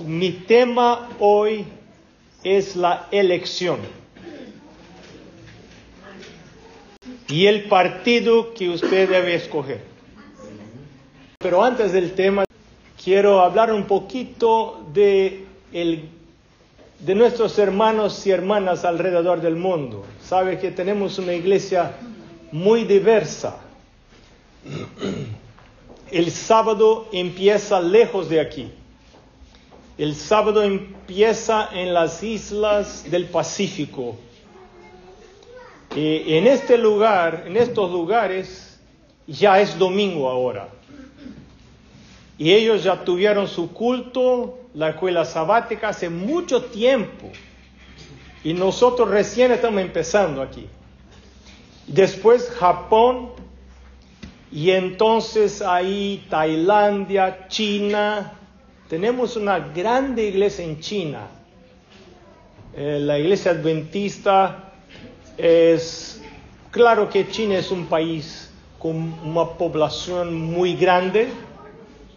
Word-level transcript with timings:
mi 0.00 0.30
tema 0.30 1.08
hoy 1.18 1.64
es 2.42 2.76
la 2.76 3.06
elección 3.10 3.80
y 7.28 7.46
el 7.46 7.64
partido 7.64 8.52
que 8.54 8.68
usted 8.68 9.08
debe 9.08 9.34
escoger. 9.34 9.82
Pero 11.38 11.62
antes 11.62 11.92
del 11.92 12.12
tema, 12.12 12.44
quiero 13.02 13.40
hablar 13.40 13.72
un 13.72 13.84
poquito 13.84 14.84
de, 14.92 15.46
el, 15.72 16.08
de 16.98 17.14
nuestros 17.14 17.58
hermanos 17.58 18.26
y 18.26 18.30
hermanas 18.30 18.84
alrededor 18.84 19.40
del 19.40 19.56
mundo. 19.56 20.04
Sabe 20.22 20.58
que 20.58 20.70
tenemos 20.70 21.18
una 21.18 21.32
iglesia 21.32 21.92
muy 22.52 22.84
diversa. 22.84 23.58
El 26.10 26.30
sábado 26.32 27.08
empieza 27.12 27.80
lejos 27.80 28.28
de 28.28 28.40
aquí. 28.40 28.72
El 30.00 30.14
sábado 30.14 30.62
empieza 30.62 31.68
en 31.74 31.92
las 31.92 32.22
islas 32.22 33.04
del 33.10 33.26
Pacífico. 33.26 34.16
Y 35.94 36.36
en 36.36 36.46
este 36.46 36.78
lugar, 36.78 37.44
en 37.46 37.58
estos 37.58 37.90
lugares, 37.90 38.80
ya 39.26 39.60
es 39.60 39.78
domingo 39.78 40.30
ahora. 40.30 40.70
Y 42.38 42.50
ellos 42.50 42.82
ya 42.82 43.04
tuvieron 43.04 43.46
su 43.46 43.74
culto, 43.74 44.60
la 44.72 44.88
escuela 44.88 45.26
sabática, 45.26 45.90
hace 45.90 46.08
mucho 46.08 46.64
tiempo. 46.64 47.30
Y 48.42 48.54
nosotros 48.54 49.10
recién 49.10 49.52
estamos 49.52 49.82
empezando 49.82 50.40
aquí. 50.40 50.66
Después 51.86 52.48
Japón, 52.58 53.32
y 54.50 54.70
entonces 54.70 55.60
ahí 55.60 56.24
Tailandia, 56.30 57.48
China. 57.48 58.39
Tenemos 58.90 59.36
una 59.36 59.60
grande 59.60 60.24
iglesia 60.24 60.64
en 60.64 60.80
China. 60.80 61.28
Eh, 62.74 62.98
la 63.00 63.20
iglesia 63.20 63.52
adventista 63.52 64.72
es, 65.38 66.20
claro 66.72 67.08
que 67.08 67.28
China 67.28 67.56
es 67.56 67.70
un 67.70 67.86
país 67.86 68.52
con 68.80 68.96
una 68.96 69.44
población 69.50 70.34
muy 70.34 70.74
grande. 70.74 71.28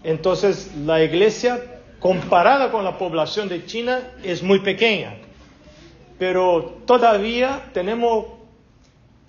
Entonces 0.03 0.71
la 0.75 1.03
iglesia 1.03 1.63
comparada 1.99 2.71
con 2.71 2.83
la 2.83 2.97
población 2.97 3.47
de 3.49 3.67
China 3.67 4.15
es 4.23 4.41
muy 4.41 4.57
pequeña. 4.61 5.17
Pero 6.17 6.81
todavía 6.87 7.69
tenemos 7.71 8.25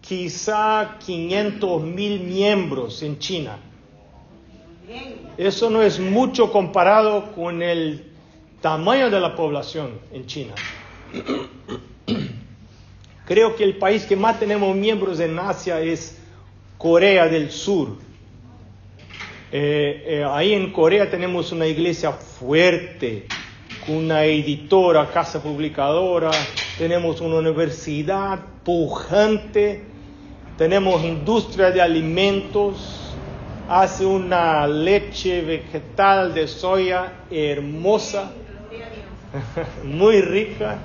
quizá 0.00 0.96
500 0.98 1.82
mil 1.82 2.20
miembros 2.20 3.02
en 3.02 3.18
China. 3.18 3.58
Eso 5.36 5.70
no 5.70 5.82
es 5.82 5.98
mucho 5.98 6.52
comparado 6.52 7.32
con 7.32 7.62
el 7.62 8.04
tamaño 8.60 9.10
de 9.10 9.20
la 9.20 9.34
población 9.34 9.98
en 10.12 10.26
China. 10.26 10.54
Creo 13.26 13.56
que 13.56 13.64
el 13.64 13.76
país 13.76 14.04
que 14.04 14.16
más 14.16 14.38
tenemos 14.38 14.76
miembros 14.76 15.18
en 15.20 15.38
Asia 15.38 15.80
es 15.80 16.18
Corea 16.76 17.26
del 17.28 17.50
Sur. 17.50 17.96
Eh, 19.50 20.04
eh, 20.06 20.24
ahí 20.28 20.52
en 20.52 20.72
Corea 20.72 21.10
tenemos 21.10 21.52
una 21.52 21.66
iglesia 21.66 22.12
fuerte, 22.12 23.26
una 23.88 24.24
editora, 24.24 25.10
casa 25.10 25.42
publicadora, 25.42 26.30
tenemos 26.78 27.20
una 27.20 27.36
universidad 27.36 28.40
pujante 28.64 29.94
tenemos 30.56 31.02
industria 31.02 31.72
de 31.72 31.82
alimentos, 31.82 33.03
hace 33.68 34.04
una 34.04 34.66
leche 34.66 35.40
vegetal 35.42 36.34
de 36.34 36.46
soya 36.48 37.24
hermosa, 37.30 38.32
muy 39.84 40.20
rica, 40.20 40.78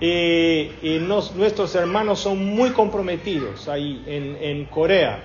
y, 0.00 0.98
nuestros 1.00 1.74
hermanos 1.76 2.18
son 2.18 2.44
muy 2.44 2.70
comprometidos 2.70 3.68
ahí 3.68 4.02
en, 4.06 4.64
Corea. 4.64 5.22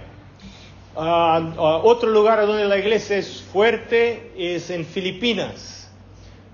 Ah, 0.96 1.54
ah, 1.58 1.82
otro 1.84 2.10
lugar 2.10 2.46
donde 2.46 2.66
la 2.66 2.78
iglesia 2.78 3.18
es 3.18 3.42
fuerte 3.42 4.32
es 4.38 4.70
en 4.70 4.86
Filipinas. 4.86 5.92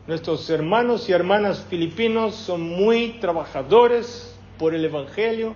Nuestros 0.08 0.50
hermanos 0.50 1.08
y 1.10 1.14
hermanas 1.14 1.66
filipinos 1.70 2.36
son 2.36 2.62
muy 2.62 3.20
trabajadores 3.22 4.38
por 4.58 4.74
el 4.74 4.86
Evangelio 4.86 5.56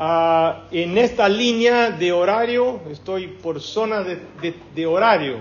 Ah, 0.00 0.68
en 0.70 0.96
esta 0.96 1.28
línea 1.28 1.90
de 1.90 2.12
horario, 2.12 2.82
estoy 2.88 3.26
por 3.26 3.60
zona 3.60 4.04
de, 4.04 4.86
horario, 4.86 5.38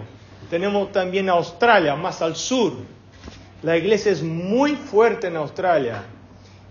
tenemos 0.49 0.91
también 0.91 1.29
Australia, 1.29 1.95
más 1.95 2.23
al 2.23 2.35
sur. 2.35 2.73
La 3.61 3.77
iglesia 3.77 4.11
es 4.11 4.23
muy 4.23 4.75
fuerte 4.75 5.27
en 5.27 5.35
Australia, 5.35 6.05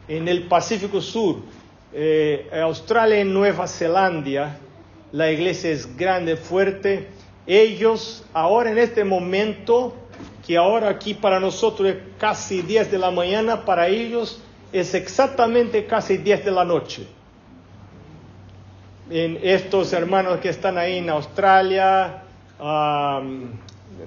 en 0.09 0.27
el 0.27 0.49
Pacífico 0.49 1.01
Sur. 1.01 1.37
Eh, 1.93 2.51
Australia 2.61 3.21
y 3.21 3.25
Nueva 3.25 3.69
Zelanda, 3.69 4.59
la 5.13 5.31
iglesia 5.31 5.71
es 5.71 5.97
grande, 5.97 6.37
fuerte. 6.37 7.07
Ellos, 7.47 8.25
ahora 8.33 8.73
en 8.73 8.79
este 8.79 9.05
momento, 9.05 9.95
que 10.45 10.57
ahora 10.57 10.89
aquí 10.89 11.15
para 11.15 11.39
nosotros 11.39 11.91
es 11.91 11.97
casi 12.19 12.63
10 12.63 12.91
de 12.91 12.99
la 12.99 13.13
mañana, 13.13 13.65
para 13.65 13.87
ellos 13.87 14.43
es 14.73 14.93
exactamente 14.95 15.87
casi 15.87 16.17
10 16.17 16.47
de 16.47 16.51
la 16.51 16.65
noche 16.65 17.07
en 19.11 19.39
estos 19.43 19.93
hermanos 19.93 20.39
que 20.39 20.49
están 20.49 20.79
ahí 20.79 20.99
en 20.99 21.11
Australia, 21.11 22.23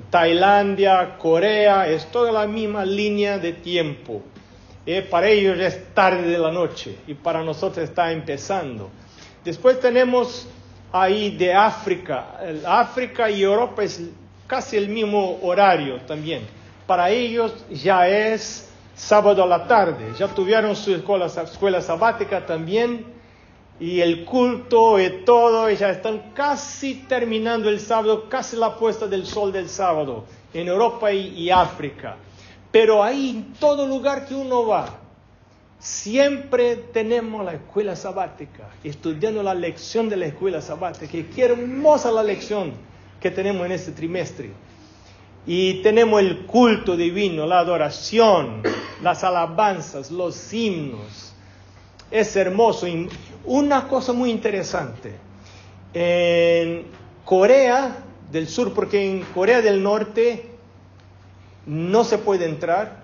Tailandia, 0.10 1.18
Corea, 1.18 1.88
es 1.88 2.06
toda 2.12 2.32
la 2.32 2.48
misma 2.48 2.86
línea 2.86 3.38
de 3.38 3.54
tiempo. 3.54 4.22
Eh, 4.86 5.02
para 5.04 5.28
ellos 5.28 5.60
es 5.60 5.94
tarde 5.94 6.30
de 6.30 6.38
la 6.38 6.52
noche 6.52 6.98
y 7.08 7.14
para 7.14 7.44
nosotros 7.44 7.88
está 7.88 8.12
empezando. 8.12 8.90
Después 9.44 9.80
tenemos 9.80 10.48
ahí 10.92 11.36
de 11.38 11.54
África. 11.54 12.38
África 12.66 13.30
y 13.30 13.44
Europa 13.44 13.84
es 13.84 14.02
casi 14.48 14.78
el 14.78 14.90
mismo 14.90 15.40
horario 15.44 16.02
también. 16.02 16.42
Para 16.88 17.10
ellos 17.10 17.54
ya 17.70 18.08
es 18.08 18.70
sábado 18.96 19.44
a 19.44 19.48
la 19.48 19.68
tarde. 19.68 20.12
Ya 20.18 20.28
tuvieron 20.28 20.76
su 20.76 20.94
escuela, 20.94 21.28
escuela 21.28 21.82
sabática 21.82 22.46
también 22.46 23.19
y 23.80 24.02
el 24.02 24.26
culto 24.26 25.00
y 25.00 25.24
todo, 25.24 25.70
y 25.72 25.78
ya 25.78 25.90
están 25.90 26.34
casi 26.34 26.96
terminando 27.08 27.70
el 27.70 27.80
sábado, 27.80 28.28
casi 28.28 28.58
la 28.58 28.76
puesta 28.76 29.08
del 29.08 29.26
sol 29.26 29.54
del 29.54 29.70
sábado, 29.70 30.26
en 30.54 30.68
Europa 30.68 31.12
y, 31.14 31.50
África. 31.50 32.18
Pero 32.72 33.02
ahí, 33.02 33.30
en 33.30 33.54
todo 33.54 33.88
lugar 33.88 34.28
que 34.28 34.36
uno 34.36 34.68
va, 34.68 35.00
siempre 35.80 36.76
tenemos 36.76 37.46
la 37.46 37.54
escuela 37.54 37.96
sabática, 37.96 38.70
estudiando 38.84 39.42
la 39.42 39.54
lección 39.54 40.10
de 40.10 40.18
la 40.18 40.26
escuela 40.26 40.62
sabática. 40.62 41.18
Qué 41.34 41.44
hermosa 41.44 42.12
la 42.12 42.22
lección 42.22 42.74
que 43.22 43.32
tenemos 43.32 43.66
en 43.66 43.72
este 43.72 43.94
trimestre. 43.94 44.52
Y 45.48 45.82
tenemos 45.82 46.20
el 46.20 46.46
culto 46.46 46.98
divino, 46.98 47.48
la 47.48 47.60
adoración, 47.60 48.62
las 49.02 49.24
alabanzas, 49.24 50.12
los 50.12 50.54
himnos 50.54 51.30
es 52.12 52.36
hermoso. 52.36 52.88
Una 53.50 53.88
cosa 53.88 54.14
muy 54.14 54.30
interesante, 54.30 55.12
en 55.96 56.86
Corea 57.26 57.98
del 58.32 58.48
Sur, 58.48 58.76
porque 58.76 59.10
en 59.10 59.24
Corea 59.24 59.60
del 59.60 59.82
Norte 59.82 60.52
no 61.66 62.04
se 62.04 62.20
puede 62.20 62.46
entrar, 62.46 63.02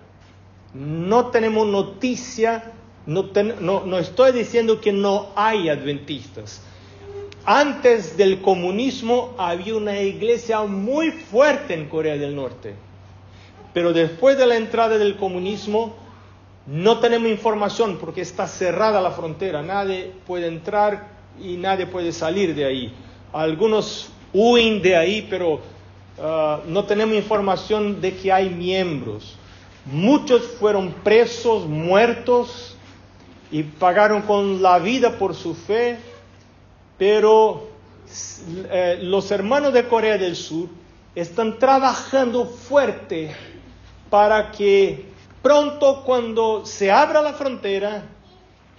no 0.71 1.31
tenemos 1.31 1.65
noticia, 1.65 2.73
no, 3.07 3.31
no, 3.59 3.97
estoy 3.97 4.33
diciendo 4.33 4.79
que 4.79 4.93
no 4.93 5.29
hay 5.35 5.67
adventistas. 5.67 6.61
Antes 7.43 8.15
del 8.15 8.43
comunismo 8.43 9.33
había 9.39 9.75
una 9.75 9.99
iglesia 9.99 10.61
muy 10.61 11.09
fuerte 11.09 11.73
en 11.73 11.89
Corea 11.89 12.17
del 12.17 12.35
Norte, 12.35 12.75
pero 13.73 13.93
después 13.93 14.37
de 14.37 14.45
la 14.45 14.57
entrada 14.57 14.99
del 14.99 15.15
comunismo 15.17 16.04
no 16.67 16.99
tenemos 16.99 17.29
información 17.29 17.97
porque 17.99 18.21
está 18.21 18.47
cerrada 18.47 19.01
la 19.01 19.11
frontera, 19.11 19.61
nadie 19.61 20.11
puede 20.25 20.47
entrar 20.47 21.09
y 21.39 21.57
nadie 21.57 21.85
puede 21.85 22.11
salir 22.11 22.55
de 22.55 22.65
ahí. 22.65 22.93
Algunos 23.33 24.09
huyen 24.33 24.81
de 24.81 24.95
ahí, 24.95 25.27
pero 25.29 25.59
ah, 26.19 26.61
no 26.67 26.85
tenemos 26.85 27.15
información 27.15 28.01
de 28.01 28.15
que 28.15 28.31
hay 28.31 28.49
miembros. 28.49 29.35
Muchos 29.85 30.41
fueron 30.59 30.91
presos, 31.03 31.67
muertos 31.67 32.75
y 33.51 33.61
pagaron 33.61 34.23
con 34.23 34.63
la 34.63 34.79
vida 34.79 35.19
por 35.19 35.35
su 35.35 35.53
fe, 35.53 35.99
pero 36.97 37.69
eh, 38.71 38.99
los 39.03 39.29
hermanos 39.29 39.73
de 39.73 39.87
Corea 39.87 40.17
del 40.17 40.35
Sur 40.35 40.69
están 41.13 41.59
trabajando 41.59 42.45
fuerte 42.45 43.35
para 44.09 44.51
que 44.51 45.14
Pronto 45.45 46.01
cuando 46.03 46.65
se 46.65 46.91
abra 46.91 47.21
la 47.21 47.33
frontera, 47.33 48.03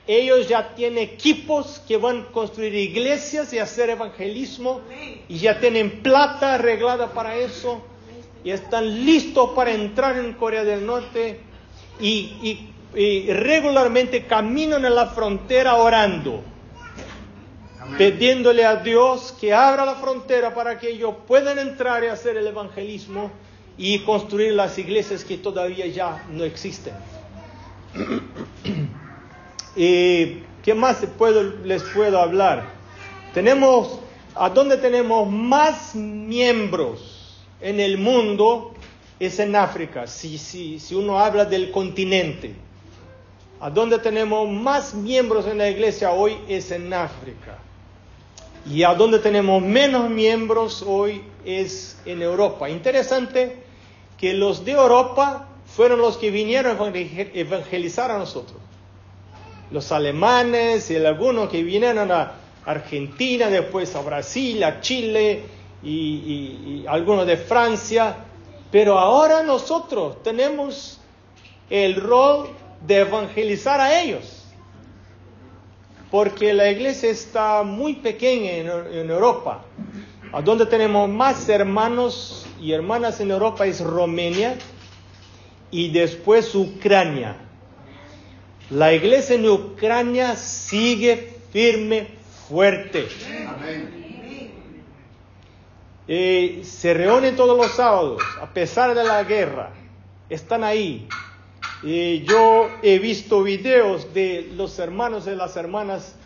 ellos 0.05 0.49
ya 0.49 0.75
tienen 0.75 0.99
equipos 0.99 1.81
que 1.87 1.97
van 1.97 2.23
a 2.23 2.33
construir 2.33 2.75
iglesias 2.75 3.53
y 3.53 3.61
hacer 3.61 3.91
evangelismo 3.91 4.81
y 5.29 5.39
ya 5.39 5.61
tienen 5.61 6.03
plata 6.03 6.55
arreglada 6.55 7.13
para 7.13 7.37
eso 7.37 7.87
y 8.43 8.51
están 8.51 9.05
listos 9.07 9.51
para 9.55 9.71
entrar 9.71 10.19
en 10.19 10.33
Corea 10.33 10.65
del 10.65 10.85
Norte 10.85 11.39
y, 12.01 12.67
regularmente 13.29 14.27
caminan 14.27 14.85
en 14.85 14.97
la 14.97 15.07
frontera 15.07 15.77
orando, 15.77 16.43
pidiéndole 17.97 18.65
a 18.65 18.75
Dios 18.75 19.33
que 19.41 19.55
abra 19.55 19.85
la 19.85 19.95
frontera 19.95 20.53
para 20.53 20.81
que 20.81 20.91
ellos 20.91 21.15
puedan 21.29 21.61
entrar 21.61 22.03
y 22.03 22.09
hacer 22.09 22.37
el 22.37 22.49
evangelismo 22.49 23.31
y 23.79 24.01
construir 24.01 24.53
las 24.55 24.79
iglesias 24.79 25.25
que 25.25 25.37
todavía 25.37 25.87
ya 25.87 26.25
no 26.31 26.45
existen. 26.45 26.95
¿Y 29.77 30.43
qué 30.63 30.75
más 30.75 31.05
les 31.65 31.83
puedo 31.83 32.19
hablar? 32.19 32.65
Tenemos, 33.35 34.01
¿a 34.35 34.49
dónde 34.49 34.79
tenemos 34.79 35.29
más 35.31 35.95
miembros 35.95 37.37
en 37.61 37.81
el 37.81 37.99
mundo? 37.99 38.73
Es 39.19 39.39
en 39.39 39.57
África, 39.57 40.07
si, 40.07 40.37
si, 40.39 40.79
si 40.79 40.95
uno 40.95 41.19
habla 41.19 41.45
del 41.47 41.71
continente. 41.71 42.55
¿A 43.61 43.71
dónde 43.71 43.99
tenemos 43.99 44.47
más 44.49 44.93
miembros 44.95 45.47
en 45.47 45.57
la 45.59 45.71
iglesia 45.71 46.13
hoy? 46.13 46.37
Es 46.49 46.71
en 46.71 46.93
África. 46.93 47.59
Y 48.71 48.83
a 48.83 48.95
dónde 48.95 49.19
tenemos 49.19 49.63
menos 49.63 50.11
miembros 50.11 50.83
hoy 50.87 51.23
es 51.45 51.99
en 52.05 52.21
Europa. 52.21 52.69
Interesante 52.69 53.66
que 54.19 54.35
los 54.35 54.65
de 54.65 54.73
Europa 54.73 55.49
fueron 55.67 56.01
los 56.01 56.17
que 56.17 56.31
vinieron 56.31 56.79
a 56.81 56.91
evangelizar 56.95 58.11
a 58.11 58.19
nosotros. 58.19 58.59
Los 59.71 59.93
alemanes 59.93 60.91
y 60.91 60.97
algunos 60.97 61.51
que 61.51 61.63
vinieron 61.63 62.11
a 62.11 62.33
Argentina, 62.65 63.49
después 63.49 63.95
a 63.95 64.01
Brasil, 64.01 64.63
a 64.65 64.81
Chile 64.81 65.43
y, 65.83 66.85
algunos 66.89 67.27
de 67.27 67.37
Francia. 67.37 68.17
Pero 68.71 68.99
ahora 68.99 69.43
nosotros 69.43 70.23
tenemos 70.23 71.01
el 71.69 71.97
rol 71.97 72.49
de 72.87 73.01
evangelizar 73.01 73.81
a 73.81 74.01
ellos. 74.01 74.45
Porque 76.11 76.55
la 76.55 76.71
iglesia 76.71 77.11
está 77.11 77.63
muy 77.65 77.95
pequeña 77.95 78.53
en, 78.53 78.69
en 78.99 79.11
Europa. 79.11 79.65
Donde 80.45 80.67
tenemos 80.67 81.09
más 81.09 81.49
hermanos 81.49 82.46
y 82.61 82.73
hermanas 82.73 83.21
en 83.21 83.31
Europa 83.31 83.67
es 83.67 83.81
Romania 83.81 84.57
y 85.71 85.91
después 85.91 86.55
Ucrania. 86.55 87.37
La 88.71 88.93
iglesia 88.93 89.37
en 89.37 89.49
Ucrania 89.49 90.35
sigue 90.37 91.37
firme, 91.53 92.09
fuerte. 92.49 93.07
Eh, 96.09 96.61
se 96.65 96.95
reúnen 96.95 97.37
todos 97.37 97.57
los 97.57 97.73
sábados, 97.73 98.23
a 98.41 98.53
pesar 98.53 98.95
de 98.95 99.05
la 99.05 99.23
guerra. 99.25 99.71
Están 100.29 100.65
ahí. 100.65 101.09
Eh, 101.85 102.25
yo 102.27 102.69
he 102.83 102.99
visto 102.99 103.43
videos 103.43 104.13
de 104.15 104.51
los 104.57 104.79
hermanos 104.79 105.27
y 105.27 105.35
las 105.35 105.57
hermanas 105.57 106.17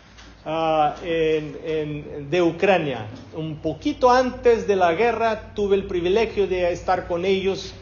ah, 0.44 0.96
de 1.02 2.42
Ucrania. 2.42 3.06
Un 3.34 3.56
poquito 3.56 4.10
antes 4.10 4.66
de 4.66 4.76
la 4.76 4.94
guerra 4.94 5.54
tuve 5.54 5.76
el 5.76 5.84
privilegio 5.84 6.46
de 6.46 6.72
estar 6.72 7.06
con 7.06 7.24
ellos 7.24 7.74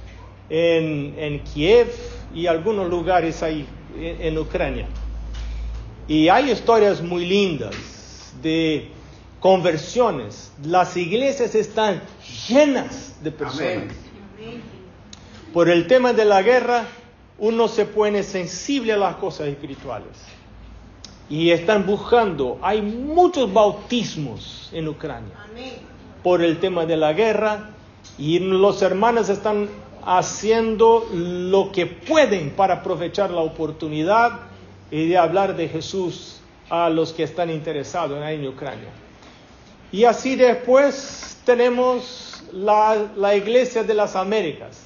en, 0.51 1.15
en 1.19 1.41
Kiev 1.41 1.89
y 2.35 2.47
algunos 2.47 2.89
lugares 2.89 3.43
ahí 3.43 3.67
en, 3.99 4.39
Ucrania. 4.39 4.87
Y 6.07 6.29
hay 6.29 6.51
historias 6.51 7.03
muy 7.03 7.27
lindas 7.27 7.75
de 8.43 8.89
conversiones. 9.41 10.53
Las 10.63 10.97
iglesias 10.97 11.55
están 11.55 12.03
llenas 12.49 13.23
de 13.23 13.31
personas. 13.31 13.95
Por 15.53 15.69
el 15.69 15.87
tema 15.87 16.13
de 16.13 16.25
la 16.25 16.43
guerra, 16.43 16.87
uno 17.39 17.69
se 17.69 17.87
pone 17.87 18.23
sensible 18.23 18.93
a 18.93 18.97
las 18.97 19.17
cosas 19.17 19.49
espirituales. 19.49 20.09
Y 21.31 21.51
están 21.51 21.85
buscando, 21.87 22.59
hay 22.63 22.81
muchos 22.81 23.53
bautismos 23.53 24.71
en 24.73 24.89
Ucrania 24.89 25.35
por 26.23 26.43
el 26.43 26.59
tema 26.59 26.87
de 26.87 26.97
la 26.97 27.13
guerra 27.13 27.71
y 28.19 28.39
los 28.39 28.83
hermanos 28.83 29.29
están 29.29 29.69
haciendo 30.05 31.07
lo 31.13 31.71
que 31.71 31.87
pueden 31.87 32.51
para 32.51 32.75
aprovechar 32.75 33.31
la 33.31 33.41
oportunidad 33.41 34.41
y 34.91 35.07
de 35.07 35.19
hablar 35.19 35.57
de 35.57 35.69
Jesús 35.69 36.41
a 36.71 36.89
los 36.89 37.13
que 37.13 37.25
están 37.25 37.51
interesados 37.51 38.23
en 38.25 38.47
Ucrania. 38.47 38.89
Y 39.93 40.05
así 40.05 40.37
después 40.37 41.41
tenemos 41.45 42.43
la, 42.53 43.11
la 43.17 43.35
Iglesia 43.35 43.83
de 43.83 43.95
las 43.95 44.17
Américas. 44.17 44.83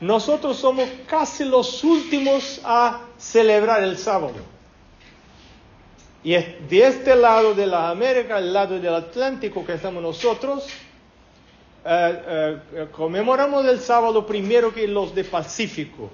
Nosotros 0.00 0.56
somos 0.56 0.88
casi 1.06 1.44
los 1.44 1.82
últimos 1.84 2.60
a 2.64 3.00
celebrar 3.16 3.82
el 3.82 3.96
sábado. 3.96 4.53
Y 6.24 6.32
de 6.32 6.86
este 6.86 7.14
lado 7.14 7.54
de 7.54 7.66
la 7.66 7.90
América, 7.90 8.38
el 8.38 8.50
lado 8.50 8.80
del 8.80 8.94
Atlántico 8.94 9.64
que 9.64 9.74
estamos 9.74 10.02
nosotros, 10.02 10.66
eh, 11.84 12.58
eh, 12.72 12.86
conmemoramos 12.90 13.66
el 13.66 13.78
sábado 13.78 14.26
primero 14.26 14.72
que 14.72 14.88
los 14.88 15.14
de 15.14 15.22
Pacífico. 15.22 16.10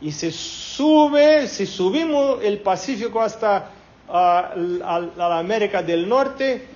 Y 0.00 0.12
se 0.12 0.30
sube, 0.30 1.46
si 1.46 1.66
subimos 1.66 2.42
el 2.42 2.60
Pacífico 2.60 3.20
hasta 3.20 3.70
ah, 4.08 4.54
la 4.56 5.38
América 5.38 5.82
del 5.82 6.08
Norte, 6.08 6.66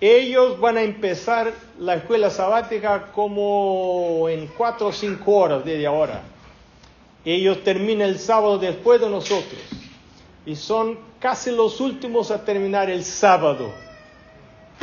ellos 0.00 0.58
van 0.58 0.78
a 0.78 0.82
empezar 0.82 1.52
la 1.78 1.94
escuela 1.94 2.30
sabática 2.30 3.12
como 3.12 4.28
en 4.28 4.48
cuatro 4.48 4.88
o 4.88 4.92
cinco 4.92 5.36
horas 5.36 5.64
desde 5.64 5.86
ahora. 5.86 6.22
Ellos 7.24 7.62
terminan 7.62 8.08
el 8.08 8.18
sábado 8.18 8.58
después 8.58 9.00
de 9.00 9.08
nosotros. 9.08 9.60
Y 10.44 10.56
son 10.56 11.11
casi 11.22 11.52
los 11.52 11.80
últimos 11.80 12.32
a 12.32 12.44
terminar 12.44 12.90
el 12.90 13.04
sábado. 13.04 13.72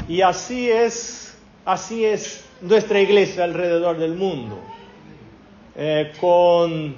Y 0.08 0.22
así 0.22 0.72
es, 0.72 1.36
así 1.66 2.06
es 2.06 2.46
nuestra 2.62 3.02
iglesia 3.02 3.44
alrededor 3.44 3.98
del 3.98 4.16
mundo, 4.16 4.58
eh, 5.76 6.14
con 6.20 6.96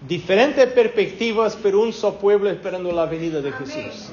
diferentes 0.00 0.66
perspectivas, 0.72 1.56
pero 1.62 1.80
un 1.80 1.92
solo 1.92 2.18
pueblo 2.18 2.50
esperando 2.50 2.90
la 2.90 3.06
venida 3.06 3.40
de 3.40 3.52
Jesús. 3.52 4.10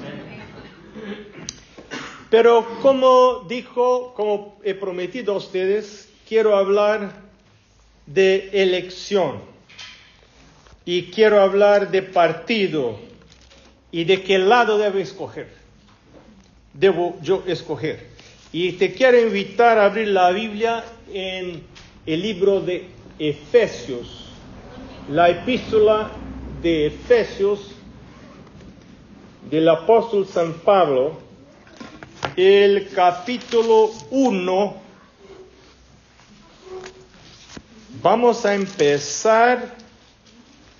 Pero 2.30 2.64
como 2.80 3.46
dijo, 3.48 4.14
como 4.14 4.58
he 4.62 4.74
prometido 4.74 5.34
a 5.34 5.38
ustedes, 5.38 6.08
quiero 6.28 6.56
hablar 6.56 7.10
de 8.06 8.50
elección 8.52 9.40
y 10.84 11.10
quiero 11.10 11.40
hablar 11.40 11.90
de 11.90 12.02
partido 12.02 13.07
y 13.90 14.04
de 14.04 14.22
qué 14.22 14.38
lado 14.38 14.78
debo 14.78 14.98
escoger. 14.98 15.48
Debo 16.74 17.16
yo 17.22 17.42
escoger. 17.46 18.06
Y 18.52 18.72
te 18.72 18.92
quiero 18.92 19.20
invitar 19.20 19.78
a 19.78 19.86
abrir 19.86 20.08
la 20.08 20.30
Biblia 20.30 20.84
en 21.12 21.62
el 22.06 22.22
libro 22.22 22.60
de 22.60 22.86
Efesios, 23.18 24.26
la 25.10 25.28
epístola 25.28 26.10
de 26.62 26.86
Efesios 26.86 27.72
del 29.50 29.68
apóstol 29.68 30.26
San 30.26 30.54
Pablo, 30.54 31.18
el 32.36 32.88
capítulo 32.94 33.90
1. 34.10 34.76
Vamos 38.02 38.46
a 38.46 38.54
empezar 38.54 39.74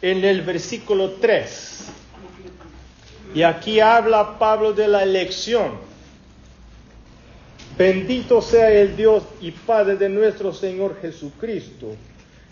en 0.00 0.24
el 0.24 0.42
versículo 0.42 1.12
3. 1.12 1.97
Y 3.38 3.44
aquí 3.44 3.78
habla 3.78 4.36
Pablo 4.36 4.72
de 4.72 4.88
la 4.88 5.04
elección. 5.04 5.78
Bendito 7.78 8.42
sea 8.42 8.68
el 8.68 8.96
Dios 8.96 9.22
y 9.40 9.52
Padre 9.52 9.94
de 9.94 10.08
nuestro 10.08 10.52
Señor 10.52 11.00
Jesucristo, 11.00 11.94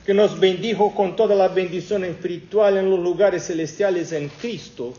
que 0.05 0.15
nos 0.15 0.39
bendijo 0.39 0.95
con 0.95 1.17
toda 1.17 1.35
la 1.35 1.49
bendición 1.49 2.05
espiritual 2.05 2.77
en 2.77 2.89
los 2.89 3.01
lugares 3.01 3.49
celestiales 3.49 4.13
en 4.13 4.29
Cristo, 4.29 4.95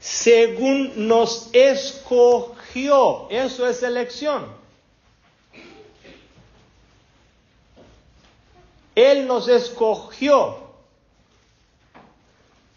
según 0.00 1.06
nos 1.06 1.50
escogió. 1.52 3.28
Eso 3.30 3.68
es 3.68 3.84
elección. 3.84 4.46
Él 8.96 9.24
nos 9.28 9.46
escogió 9.46 10.56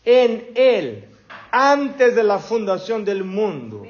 en 0.06 0.52
Él 0.54 1.09
antes 1.52 2.16
de 2.16 2.24
la 2.24 2.40
fundación 2.40 3.06
del 3.06 3.24
mundo 3.24 3.86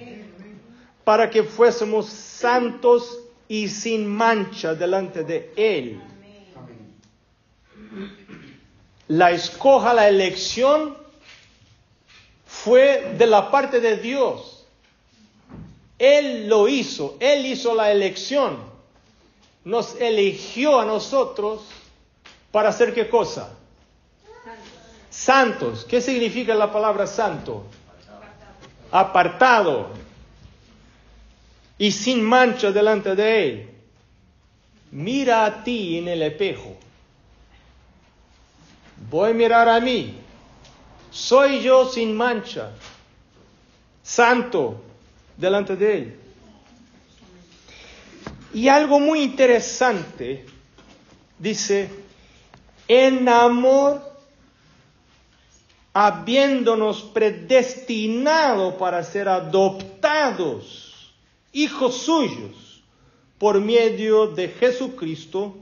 para 1.04 1.30
que 1.30 1.44
fuésemos 1.44 2.08
santos 2.08 3.20
y 3.48 3.68
sin 3.68 4.08
mancha 4.08 4.76
delante 4.76 5.24
de 5.24 5.52
Él. 5.56 6.02
La 9.08 9.32
escoja, 9.32 9.94
la 9.94 10.08
elección 10.08 10.96
fue 12.46 13.16
de 13.18 13.26
la 13.26 13.50
parte 13.50 13.80
de 13.80 13.98
Dios. 13.98 14.66
Él 15.98 16.48
lo 16.48 16.68
hizo, 16.68 17.18
Él 17.20 17.46
hizo 17.46 17.74
la 17.74 17.92
elección. 17.92 18.58
Nos 19.64 20.00
eligió 20.00 20.80
a 20.80 20.86
nosotros 20.86 21.62
¿Para 22.52 22.70
hacer 22.70 22.94
qué 22.94 23.10
cosa? 23.10 23.56
Santos. 25.20 25.84
¿Qué 25.84 26.00
significa 26.00 26.56
la 26.56 26.72
palabra 26.72 27.06
santo? 27.06 27.66
Apartado. 28.90 29.90
Y 31.78 31.92
sin 31.92 32.24
mancha 32.24 32.72
delante 32.72 33.16
de 33.16 33.44
Él. 33.44 33.70
Mira 34.92 35.44
a 35.44 35.62
ti 35.62 35.98
en 35.98 36.08
el 36.08 36.22
espejo. 36.22 36.78
Voy 39.10 39.32
a 39.32 39.34
mirar 39.34 39.68
a 39.68 39.82
mí. 39.82 40.16
Soy 41.12 41.62
yo 41.64 41.90
sin 41.90 42.16
mancha. 42.16 42.72
Santo 44.02 44.82
delante 45.36 45.76
de 45.76 45.98
Él. 45.98 46.20
Y 48.54 48.70
algo 48.70 49.02
muy 49.02 49.22
interesante, 49.22 50.46
dice, 51.38 51.90
en 52.88 53.28
amor, 53.28 54.09
habiéndonos 55.94 57.02
predestinado 57.02 58.78
para 58.78 59.04
ser 59.04 59.28
adoptados, 59.28 61.14
hijos 61.52 61.98
suyos, 61.98 62.84
por 63.38 63.60
medio 63.62 64.28
de 64.28 64.50
Jesucristo, 64.50 65.56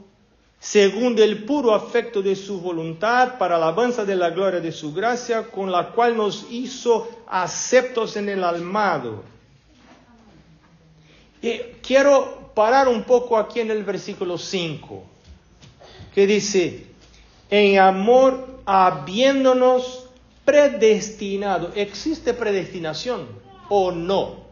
según 0.60 1.17
el 1.19 1.46
puro 1.46 1.74
afecto 1.74 2.22
de 2.22 2.36
su 2.36 2.60
voluntad, 2.60 3.38
para 3.38 3.57
la 3.57 3.67
alabanza 3.67 4.03
de 4.03 4.15
la 4.15 4.31
gloria 4.31 4.60
de 4.60 4.72
su 4.72 4.93
gracia, 4.93 5.43
con 5.48 5.72
la 5.72 5.91
cual 5.91 6.17
nos 6.17 6.48
hizo 6.50 7.07
aceptos 7.27 8.17
en 8.17 8.29
el 8.29 8.43
almado. 8.43 9.24
Y 11.41 11.57
quiero 11.81 12.51
parar 12.55 12.88
un 12.88 13.03
poco 13.03 13.38
aquí 13.38 13.60
en 13.60 13.69
el 13.69 13.84
versículo 13.84 14.38
5 14.38 15.03
que 16.17 16.25
dice, 16.25 16.88
en 17.51 17.77
amor 17.77 18.62
habiéndonos 18.65 20.07
predestinado. 20.48 21.74
¿Existe 21.75 22.34
predestinación 22.34 23.27
o 23.68 23.92
no? 23.92 24.48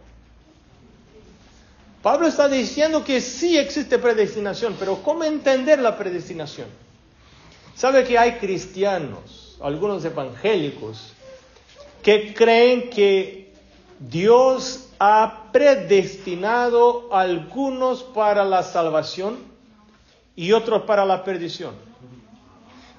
Pablo 2.04 2.28
está 2.28 2.50
diciendo 2.50 3.02
que 3.06 3.22
sí 3.22 3.58
existe 3.58 3.98
predestinación, 3.98 4.76
pero 4.78 5.02
¿cómo 5.02 5.24
entender 5.24 5.80
la 5.80 5.98
predestinación? 5.98 6.68
¿Sabe 7.76 8.04
que 8.04 8.18
hay 8.18 8.34
cristianos, 8.34 9.58
algunos 9.62 10.04
evangélicos, 10.04 11.14
que 12.04 12.34
creen 12.34 12.90
que 12.90 13.54
Dios 13.98 14.90
ha 15.00 15.50
predestinado 15.54 17.08
a 17.14 17.22
algunos 17.22 18.04
para 18.04 18.44
la 18.44 18.64
salvación? 18.64 19.56
y 20.36 20.52
otros 20.52 20.84
para 20.84 21.06
la 21.06 21.24
perdición. 21.24 21.74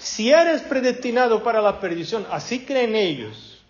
Si 0.06 0.30
eres 0.30 0.62
predestinado 0.62 1.42
para 1.42 1.60
la 1.60 1.80
perdición, 1.80 2.28
así 2.30 2.64
creen 2.64 2.94
ellos. 2.94 3.60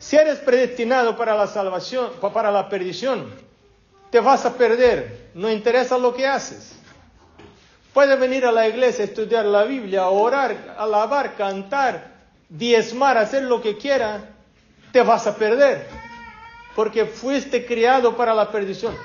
Si 0.00 0.16
eres 0.16 0.40
predestinado 0.40 1.16
para 1.16 1.36
la 1.36 1.46
salvación, 1.46 2.10
para 2.34 2.50
la 2.50 2.68
perdición, 2.68 3.32
te 4.10 4.18
vas 4.18 4.44
a 4.44 4.54
perder. 4.54 5.30
No 5.34 5.48
interesa 5.48 5.96
lo 5.98 6.12
que 6.14 6.26
haces. 6.26 6.72
Puedes 7.94 8.18
venir 8.18 8.44
a 8.44 8.50
la 8.50 8.66
iglesia, 8.66 9.04
estudiar 9.04 9.44
la 9.44 9.62
Biblia, 9.62 10.08
orar, 10.08 10.74
alabar, 10.76 11.36
cantar, 11.36 12.10
diezmar, 12.48 13.16
hacer 13.16 13.44
lo 13.44 13.62
que 13.62 13.78
quiera, 13.78 14.30
te 14.90 15.00
vas 15.00 15.28
a 15.28 15.36
perder. 15.36 15.86
Porque 16.74 17.06
fuiste 17.06 17.64
criado 17.64 18.16
para 18.16 18.34
la 18.34 18.50
perdición. 18.50 18.96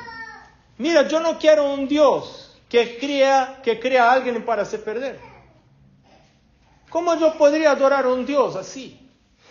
Mira, 0.79 1.07
yo 1.07 1.19
no 1.19 1.37
quiero 1.37 1.71
un 1.71 1.87
Dios 1.87 2.57
que 2.67 2.97
crea, 2.97 3.59
que 3.63 3.79
crea 3.79 4.09
a 4.09 4.13
alguien 4.13 4.43
para 4.43 4.63
hacer 4.63 4.83
perder. 4.83 5.34
¿Cómo 6.95 7.13
yo 7.19 7.33
podría 7.33 7.71
adorar 7.71 8.05
a 8.05 8.07
un 8.07 8.25
Dios 8.25 8.55
así? 8.55 8.97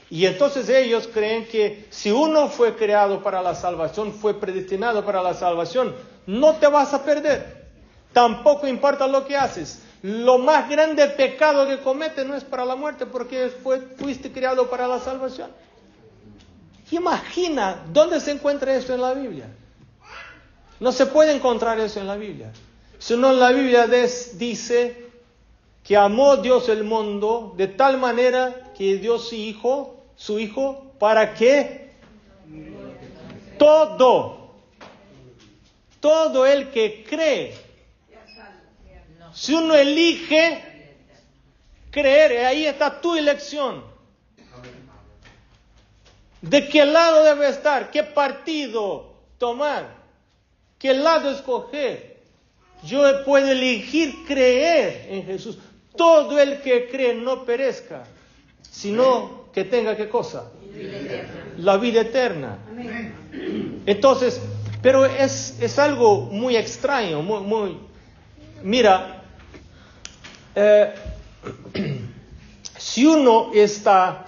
Y 0.09 0.25
entonces 0.25 0.67
ellos 0.71 1.07
creen 1.13 1.47
que 1.47 1.85
si 1.91 2.11
uno 2.11 2.49
fue 2.49 2.75
creado 2.75 3.23
para 3.23 3.43
la 3.43 3.55
salvación, 3.55 4.15
fue 4.15 4.41
predestinado 4.41 5.05
para 5.05 5.23
la 5.23 5.35
salvación, 5.35 5.95
no 6.27 6.55
te 6.55 6.69
vas 6.69 6.95
a 6.95 7.05
perder. 7.05 7.67
Tampoco 8.15 8.67
importa 8.67 9.07
lo 9.07 9.27
que 9.27 9.37
haces. 9.37 9.83
Lo 10.01 10.39
más 10.39 10.71
grande 10.71 11.07
pecado 11.09 11.69
que 11.69 11.81
cometes 11.81 12.25
no 12.25 12.35
es 12.35 12.45
para 12.45 12.65
la 12.65 12.77
muerte 12.77 13.05
porque 13.05 13.51
fue, 13.63 13.79
fuiste 13.99 14.33
creado 14.33 14.71
para 14.71 14.89
la 14.89 14.99
salvación. 15.01 15.51
Imagina 16.93 17.85
dónde 17.93 18.21
se 18.21 18.31
encuentra 18.31 18.75
eso 18.75 18.95
en 18.95 19.03
la 19.03 19.13
Biblia. 19.13 19.51
No 20.81 20.93
se 20.93 21.05
puede 21.05 21.35
encontrar 21.35 21.79
eso 21.79 22.01
en 22.01 22.07
la 22.07 22.17
Biblia. 22.17 22.51
Sino 22.99 23.35
la 23.35 23.51
Biblia 23.51 23.87
dice 23.87 25.04
que 25.85 25.97
amó 25.97 26.39
Dios 26.39 26.69
el 26.71 26.83
mundo 26.83 27.53
de 27.57 27.69
tal 27.69 27.99
manera 27.99 28.73
que 28.77 28.97
dio 28.97 29.19
su 29.19 29.35
hijo, 29.35 30.03
su 30.17 30.41
hijo, 30.41 30.93
para 30.99 31.35
que 31.35 31.93
todo, 33.59 34.55
todo 36.01 36.47
el 36.47 36.71
que 36.71 37.05
cree, 37.05 37.55
si 39.35 39.53
uno 39.53 39.75
elige 39.75 40.63
creer, 41.91 42.47
ahí 42.47 42.67
está 42.67 43.01
tu 43.01 43.15
elección. 43.15 43.85
¿De 46.41 46.69
qué 46.69 46.85
lado 46.85 47.25
debe 47.25 47.49
estar? 47.49 47.91
¿Qué 47.91 48.03
partido 48.03 49.15
tomar? 49.39 49.95
¿Qué 50.79 50.95
lado 50.95 51.31
escoger? 51.31 52.23
Yo 52.85 53.25
puedo 53.25 53.51
elegir 53.51 54.25
creer 54.27 55.07
en 55.11 55.25
Jesús. 55.25 55.59
Todo 55.97 56.41
el 56.41 56.61
que 56.61 56.89
cree 56.89 57.15
no 57.15 57.45
perezca, 57.45 58.05
sino 58.71 59.45
que 59.53 59.65
tenga 59.65 59.97
qué 59.97 60.09
cosa? 60.09 60.51
La 61.59 61.77
vida 61.77 62.01
eterna. 62.01 62.59
Entonces, 63.87 64.41
pero 64.83 65.07
es, 65.07 65.57
es 65.61 65.79
algo 65.79 66.23
muy 66.23 66.57
extraño, 66.57 67.23
muy, 67.23 67.41
muy 67.43 67.79
mira, 68.65 69.23
eh, 70.55 70.95
si 72.77 73.07
uno 73.07 73.51
está 73.55 74.27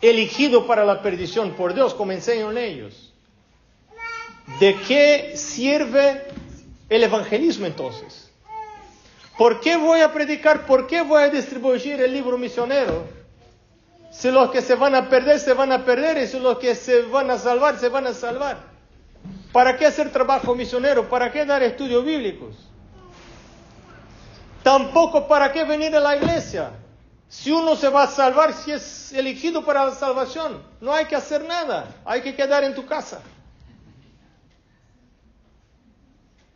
elegido 0.00 0.66
para 0.66 0.84
la 0.84 1.00
perdición 1.00 1.52
por 1.52 1.74
Dios, 1.74 1.94
como 1.94 2.12
enseñan 2.12 2.58
ellos, 2.58 3.12
¿de 4.60 4.76
qué 4.86 5.32
sirve 5.36 6.24
el 6.88 7.02
evangelismo 7.02 7.66
entonces. 7.66 8.23
¿Por 9.36 9.60
qué 9.60 9.76
voy 9.76 10.00
a 10.00 10.12
predicar? 10.12 10.64
¿Por 10.64 10.86
qué 10.86 11.02
voy 11.02 11.22
a 11.22 11.28
distribuir 11.28 12.00
el 12.00 12.12
libro 12.12 12.38
misionero? 12.38 13.04
Si 14.12 14.30
los 14.30 14.50
que 14.50 14.62
se 14.62 14.76
van 14.76 14.94
a 14.94 15.08
perder, 15.08 15.40
se 15.40 15.54
van 15.54 15.72
a 15.72 15.84
perder, 15.84 16.18
y 16.18 16.28
si 16.28 16.38
los 16.38 16.58
que 16.58 16.76
se 16.76 17.02
van 17.02 17.30
a 17.30 17.38
salvar, 17.38 17.78
se 17.78 17.88
van 17.88 18.06
a 18.06 18.14
salvar. 18.14 18.58
¿Para 19.52 19.76
qué 19.76 19.86
hacer 19.86 20.12
trabajo 20.12 20.54
misionero? 20.54 21.08
¿Para 21.08 21.32
qué 21.32 21.44
dar 21.44 21.62
estudios 21.64 22.04
bíblicos? 22.04 22.54
Tampoco 24.62 25.26
para 25.26 25.52
qué 25.52 25.64
venir 25.64 25.94
a 25.96 26.00
la 26.00 26.16
iglesia. 26.16 26.70
Si 27.28 27.50
uno 27.50 27.74
se 27.74 27.88
va 27.88 28.04
a 28.04 28.06
salvar, 28.06 28.52
si 28.52 28.70
es 28.70 29.12
elegido 29.12 29.64
para 29.64 29.84
la 29.84 29.94
salvación, 29.94 30.62
no 30.80 30.92
hay 30.92 31.06
que 31.06 31.16
hacer 31.16 31.44
nada, 31.44 31.88
hay 32.04 32.22
que 32.22 32.36
quedar 32.36 32.62
en 32.62 32.74
tu 32.74 32.86
casa. 32.86 33.20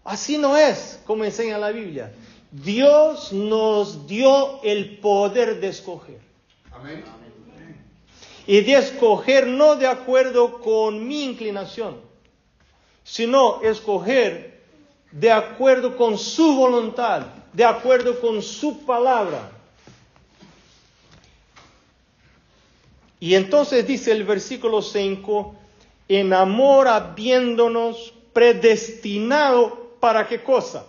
Así 0.04 0.38
no 0.38 0.56
es 0.56 1.00
como 1.04 1.24
enseña 1.24 1.58
la 1.58 1.70
Biblia. 1.70 2.12
Dios 2.50 3.32
nos 3.32 4.06
dio 4.06 4.62
el 4.62 4.98
poder 4.98 5.60
de 5.60 5.68
escoger. 5.68 6.20
Y 8.46 8.60
de 8.62 8.74
escoger 8.74 9.46
no 9.46 9.76
de 9.76 9.86
acuerdo 9.86 10.60
con 10.60 11.06
mi 11.06 11.24
inclinación, 11.24 12.00
sino 13.04 13.60
escoger 13.62 14.62
de 15.12 15.30
acuerdo 15.30 15.96
con 15.96 16.16
su 16.16 16.54
voluntad, 16.54 17.26
de 17.52 17.64
acuerdo 17.64 18.20
con 18.20 18.42
su 18.42 18.84
palabra. 18.86 19.52
Y 23.20 23.34
entonces 23.34 23.86
dice 23.86 24.12
el 24.12 24.24
versículo 24.24 24.80
5, 24.80 25.54
en 26.08 26.32
amor 26.32 26.88
habiéndonos 26.88 28.14
predestinado 28.32 29.88
¿Para 30.00 30.26
qué 30.26 30.42
cosa? 30.42 30.86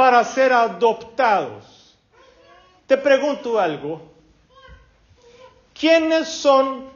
Para 0.00 0.24
ser 0.24 0.50
adoptados. 0.50 1.94
Te 2.86 2.96
pregunto 2.96 3.60
algo. 3.60 4.00
¿Quiénes 5.78 6.26
son, 6.26 6.86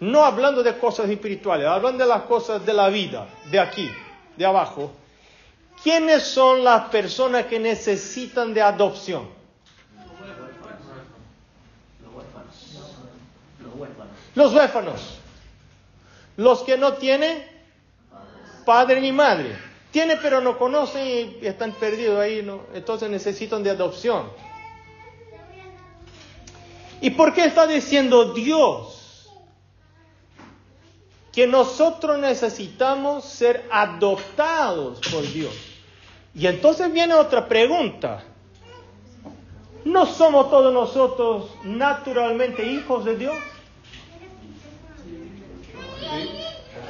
no 0.00 0.24
hablando 0.24 0.60
de 0.64 0.76
cosas 0.76 1.08
espirituales, 1.08 1.68
hablando 1.68 2.02
de 2.02 2.10
las 2.10 2.22
cosas 2.22 2.66
de 2.66 2.72
la 2.72 2.88
vida, 2.88 3.28
de 3.52 3.60
aquí, 3.60 3.88
de 4.36 4.44
abajo, 4.44 4.90
¿quiénes 5.80 6.24
son 6.24 6.64
las 6.64 6.88
personas 6.88 7.46
que 7.46 7.60
necesitan 7.60 8.52
de 8.52 8.62
adopción? 8.62 9.28
Los 14.34 14.52
huérfanos. 14.52 15.20
Los 16.36 16.64
que 16.64 16.76
no 16.76 16.94
tienen 16.94 17.48
padre 18.66 19.00
ni 19.00 19.12
madre. 19.12 19.73
Tiene 19.94 20.16
pero 20.16 20.40
no 20.40 20.58
conocen 20.58 21.36
y 21.40 21.46
están 21.46 21.70
perdidos 21.70 22.18
ahí, 22.18 22.42
¿no? 22.42 22.62
entonces 22.74 23.08
necesitan 23.08 23.62
de 23.62 23.70
adopción. 23.70 24.28
¿Y 27.00 27.10
por 27.10 27.32
qué 27.32 27.44
está 27.44 27.64
diciendo 27.64 28.32
Dios 28.32 29.30
que 31.30 31.46
nosotros 31.46 32.18
necesitamos 32.18 33.24
ser 33.24 33.68
adoptados 33.70 34.98
por 35.12 35.22
Dios? 35.32 35.54
Y 36.34 36.48
entonces 36.48 36.92
viene 36.92 37.14
otra 37.14 37.46
pregunta. 37.46 38.24
¿No 39.84 40.06
somos 40.06 40.50
todos 40.50 40.74
nosotros 40.74 41.50
naturalmente 41.62 42.66
hijos 42.66 43.04
de 43.04 43.16
Dios? 43.16 43.36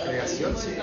Creación, 0.03 0.57
sí. 0.57 0.75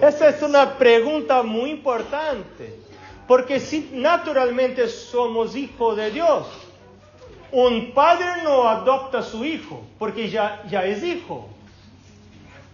Esa 0.00 0.28
es 0.28 0.42
una 0.42 0.76
pregunta 0.76 1.42
muy 1.42 1.70
importante, 1.70 2.78
porque 3.26 3.60
si 3.60 3.90
naturalmente 3.92 4.88
somos 4.88 5.56
hijos 5.56 5.96
de 5.96 6.10
Dios, 6.10 6.46
un 7.50 7.92
padre 7.92 8.42
no 8.44 8.68
adopta 8.68 9.18
a 9.20 9.22
su 9.22 9.44
hijo, 9.44 9.82
porque 9.98 10.28
ya, 10.28 10.62
ya 10.68 10.84
es 10.84 11.02
hijo. 11.02 11.48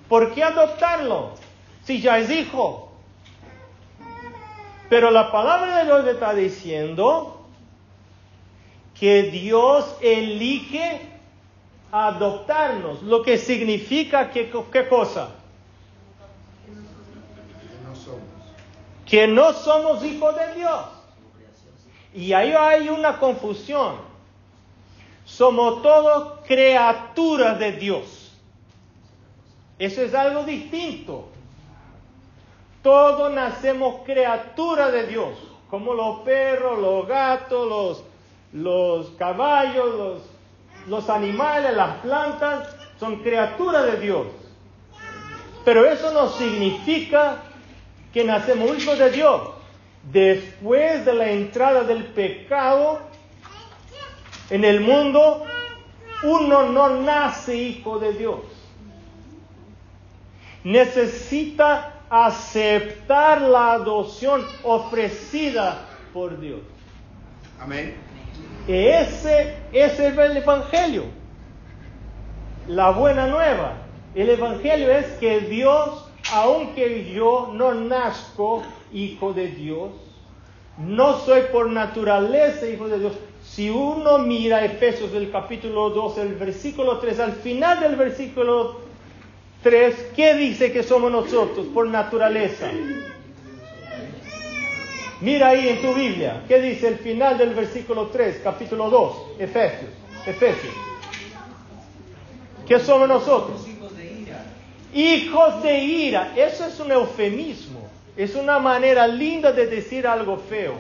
¿Por 0.09 0.35
qué 0.35 0.43
adoptarlo 0.43 1.35
si 1.85 2.01
ya 2.01 2.19
es 2.19 2.29
hijo? 2.29 2.91
Pero 4.89 5.11
la 5.11 5.31
palabra 5.31 5.79
de 5.79 5.85
Dios 5.85 6.07
está 6.07 6.35
diciendo 6.35 7.47
que 8.99 9.23
Dios 9.25 9.97
elige 10.01 11.01
adoptarnos, 11.93 13.03
lo 13.03 13.23
que 13.23 13.39
significa 13.39 14.31
que, 14.31 14.51
¿qué 14.73 14.89
cosa? 14.89 15.31
Que 19.13 19.29
no 19.29 19.53
somos 19.53 20.03
hijos 20.05 20.35
de 20.35 20.55
Dios. 20.55 20.85
Y 22.15 22.33
ahí 22.33 22.55
hay 22.59 22.89
una 22.89 23.19
confusión. 23.19 23.97
Somos 25.27 25.83
todos 25.83 26.41
criaturas 26.47 27.59
de 27.59 27.73
Dios. 27.73 28.33
Eso 29.79 30.01
es 30.01 30.15
algo 30.15 30.45
distinto. 30.45 31.29
Todos 32.83 33.31
nacemos 33.35 33.97
criaturas 34.07 34.91
de 34.93 35.07
Dios, 35.07 35.37
como 35.69 35.93
los 35.93 36.21
perros, 36.21 36.79
los 36.79 37.07
gatos, 37.07 37.69
los, 37.69 38.05
los 38.55 39.11
caballos, 39.19 39.95
los, 39.95 40.23
los 40.87 41.11
animales, 41.11 41.77
las 41.77 41.97
plantas, 41.99 42.75
son 42.99 43.17
criaturas 43.23 43.85
de 43.93 44.01
Dios. 44.01 44.27
Pero 45.67 45.85
eso 45.85 46.15
no 46.15 46.31
significa 46.31 47.43
que 48.13 48.25
nacemos 48.25 48.79
hijos 48.79 48.99
de 48.99 49.11
Dios. 49.11 49.41
Después 50.11 51.05
de 51.05 51.15
la 51.15 51.31
entrada 51.31 51.85
del 51.85 52.05
pecado 52.05 53.01
en 54.51 54.65
el 54.65 54.81
mundo, 54.81 55.45
uno 56.25 56.65
no 56.71 57.01
nace 57.01 57.57
hijo 57.57 57.99
de 57.99 58.13
Dios. 58.13 58.41
Necesita 60.65 62.01
aceptar 62.11 63.41
la 63.41 63.73
adopción 63.73 64.45
ofrecida 64.63 65.87
por 66.13 66.39
Dios. 66.39 66.61
Amén. 67.61 67.95
Ese, 68.69 69.57
ese 69.73 70.09
es 70.09 70.19
el 70.19 70.37
Evangelio. 70.37 71.05
La 72.69 72.91
buena 72.91 73.27
nueva. 73.27 73.75
El 74.15 74.29
Evangelio 74.29 74.91
es 74.93 75.07
que 75.19 75.41
Dios 75.41 76.12
aunque 76.31 77.13
yo 77.13 77.51
no 77.53 77.75
nazco 77.75 78.63
hijo 78.93 79.33
de 79.33 79.49
Dios, 79.49 79.91
no 80.79 81.19
soy 81.21 81.43
por 81.53 81.69
naturaleza 81.71 82.67
hijo 82.69 82.89
de 82.89 82.99
Dios. 82.99 83.13
Si 83.45 83.69
uno 83.69 84.19
mira 84.19 84.65
Efesios 84.65 85.13
del 85.13 85.31
capítulo 85.31 85.91
2, 85.91 86.19
el 86.19 86.35
versículo 86.35 86.99
3, 86.99 87.21
al 87.21 87.33
final 87.33 87.81
del 87.81 87.97
versículo 87.97 88.81
3, 89.63 90.13
¿qué 90.17 90.35
dice 90.35 90.73
que 90.73 90.83
somos 90.83 91.11
nosotros 91.11 91.67
por 91.75 91.87
naturaleza? 91.89 92.71
Mira 95.21 95.49
ahí 95.49 95.69
en 95.69 95.83
tu 95.83 95.93
Biblia, 95.95 96.43
¿qué 96.49 96.61
dice 96.61 96.89
el 96.89 96.97
final 96.97 97.39
del 97.39 97.55
versículo 97.55 98.09
3, 98.09 98.41
capítulo 98.43 98.91
2, 98.91 99.17
Efesios? 99.39 99.91
Efesios. 100.27 100.75
¿Qué 102.67 102.79
somos 102.79 103.09
nosotros? 103.09 103.67
Hijos 104.93 105.63
de 105.63 105.79
ira. 105.79 106.33
Eso 106.37 106.67
es 106.67 106.79
un 106.81 106.93
eufemismo. 106.93 107.89
Es 108.17 108.35
una 108.35 108.59
manera 108.59 109.07
linda 109.07 109.53
de 109.53 109.67
decir 109.67 110.07
algo 110.07 110.37
feo. 110.37 110.75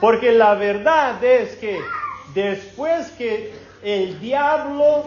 Porque 0.00 0.32
la 0.32 0.54
verdad 0.54 1.22
es 1.22 1.56
que 1.56 1.80
después 2.34 3.10
que 3.10 3.52
el 3.82 4.20
diablo 4.20 5.04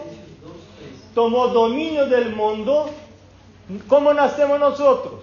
tomó 1.14 1.48
dominio 1.48 2.06
del 2.06 2.34
mundo, 2.34 2.90
¿cómo 3.88 4.12
nacemos 4.14 4.60
nosotros? 4.60 5.14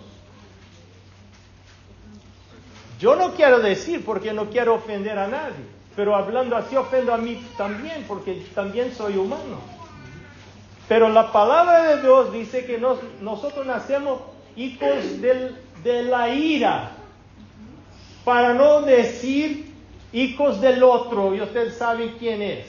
Yo 2.99 3.15
no 3.15 3.33
quiero 3.33 3.59
decir 3.59 4.03
porque 4.03 4.33
no 4.33 4.49
quiero 4.49 4.73
ofender 4.75 5.17
a 5.17 5.27
nadie, 5.27 5.63
pero 5.95 6.15
hablando 6.15 6.57
así 6.57 6.75
ofendo 6.75 7.13
a 7.13 7.17
mí 7.17 7.41
también 7.57 8.03
porque 8.07 8.43
también 8.53 8.93
soy 8.93 9.15
humano. 9.15 9.78
Pero 10.89 11.07
la 11.07 11.31
palabra 11.31 11.83
de 11.83 12.01
Dios 12.01 12.33
dice 12.33 12.65
que 12.65 12.79
nosotros 13.21 13.63
nacemos 13.63 14.21
hijos 14.55 15.21
de 15.21 16.03
la 16.03 16.29
ira, 16.29 16.89
para 18.25 18.55
no 18.55 18.81
decir 18.81 19.71
hijos 20.11 20.59
del 20.59 20.81
otro, 20.81 21.35
y 21.35 21.41
usted 21.41 21.71
sabe 21.77 22.15
quién 22.17 22.41
es. 22.41 22.65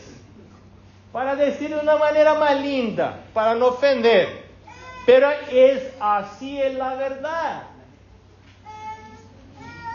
Para 1.12 1.34
decir 1.34 1.70
de 1.70 1.80
una 1.80 1.96
manera 1.96 2.34
más 2.34 2.60
linda, 2.60 3.24
para 3.32 3.54
no 3.54 3.68
ofender. 3.68 4.44
Pero 5.06 5.30
es 5.50 5.90
así 5.98 6.60
es 6.60 6.74
la 6.74 6.96
verdad. 6.96 7.62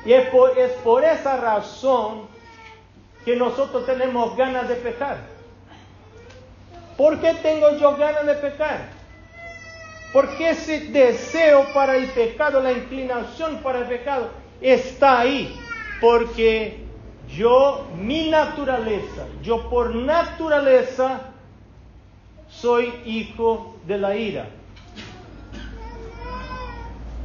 Y 0.03 0.13
es 0.13 0.27
por, 0.29 0.57
es 0.57 0.71
por 0.83 1.05
esa 1.05 1.37
razón 1.37 2.27
que 3.23 3.35
nosotros 3.35 3.85
tenemos 3.85 4.35
ganas 4.35 4.67
de 4.67 4.75
pecar. 4.75 5.34
¿Por 6.97 7.19
qué 7.19 7.33
tengo 7.35 7.77
yo 7.77 7.95
ganas 7.97 8.25
de 8.25 8.35
pecar? 8.35 8.89
Porque 10.13 10.51
ese 10.51 10.79
deseo 10.91 11.65
para 11.73 11.97
el 11.97 12.07
pecado, 12.07 12.61
la 12.61 12.71
inclinación 12.71 13.57
para 13.57 13.79
el 13.79 13.85
pecado, 13.85 14.29
está 14.61 15.19
ahí. 15.19 15.53
Porque 15.99 16.85
yo, 17.29 17.85
mi 17.97 18.29
naturaleza, 18.29 19.25
yo 19.41 19.69
por 19.69 19.93
naturaleza 19.93 21.21
soy 22.49 22.93
hijo 23.05 23.75
de 23.85 23.97
la 23.97 24.15
ira. 24.15 24.47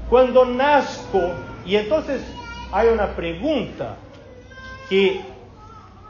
Cuando 0.09 0.45
nazco, 0.45 1.21
y 1.65 1.77
entonces 1.77 2.21
hay 2.73 2.89
una 2.89 3.15
pregunta 3.15 3.97
que 4.89 5.21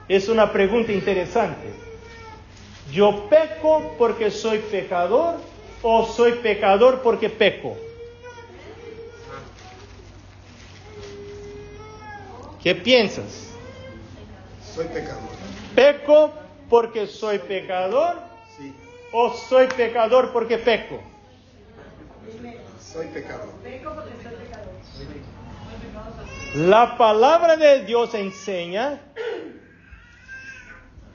es 0.09 0.29
una 0.31 0.51
pregunta 0.51 0.93
interesante. 0.93 1.90
¿Yo 2.93 3.29
peco 3.29 3.95
porque 3.99 4.31
soy 4.31 4.59
pecador 4.59 5.37
o 5.83 6.07
soy 6.07 6.33
pecador 6.35 7.03
porque 7.03 7.31
peco? 7.31 7.77
¿Qué 12.63 12.75
piensas? 12.75 13.49
Soy 14.75 14.87
pecador. 14.87 15.31
¿Peco 15.75 16.33
porque 16.69 17.07
soy 17.07 17.39
pecador? 17.39 18.17
Sí. 18.57 18.75
¿O 19.13 19.31
soy 19.35 19.67
pecador 19.69 20.33
porque 20.33 20.59
peco? 20.59 21.01
Soy 22.93 23.07
pecador. 23.07 23.49
La 26.55 26.99
palabra 26.99 27.57
de 27.57 27.85
Dios 27.85 28.13
enseña 28.15 29.01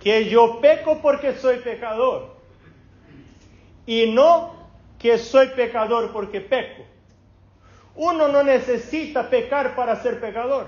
que 0.06 0.30
yo 0.30 0.62
peco 0.62 1.02
porque 1.02 1.34
soy 1.34 1.58
pecador 1.62 2.36
y 3.88 4.12
no 4.12 4.54
que 5.00 5.18
soy 5.18 5.48
pecador 5.48 6.14
porque 6.14 6.42
peco. 6.42 6.84
Uno 7.96 8.28
no 8.28 8.44
necesita 8.44 9.32
pecar 9.32 9.76
para 9.76 9.96
ser 9.96 10.20
pecador. 10.22 10.68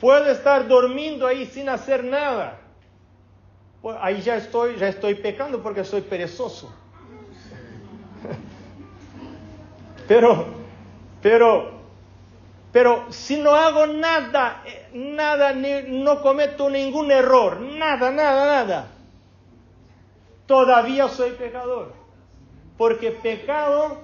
Puede 0.00 0.32
estar 0.32 0.66
durmiendo 0.66 1.26
ahí 1.26 1.44
sin 1.44 1.68
hacer 1.68 2.04
nada. 2.04 2.60
Pues 3.82 3.98
ahí 4.00 4.22
ya 4.22 4.36
estoy, 4.36 4.76
ya 4.76 4.88
estoy 4.88 5.14
pecando 5.14 5.62
porque 5.62 5.84
soy 5.84 6.00
perezoso. 6.00 6.74
Pero, 10.08 10.46
pero 11.20 11.77
pero 12.78 13.06
si 13.10 13.36
no 13.38 13.56
hago 13.56 13.88
nada, 13.88 14.62
eh, 14.64 14.90
nada, 14.94 15.52
no 15.52 16.22
cometo 16.22 16.70
ningún 16.70 17.10
error, 17.10 17.58
nada, 17.60 18.12
nada, 18.12 18.64
nada. 18.64 18.86
todavía 20.46 21.08
soy 21.08 21.32
pecador. 21.32 21.92
Porque 22.76 23.10
pecado 23.10 23.98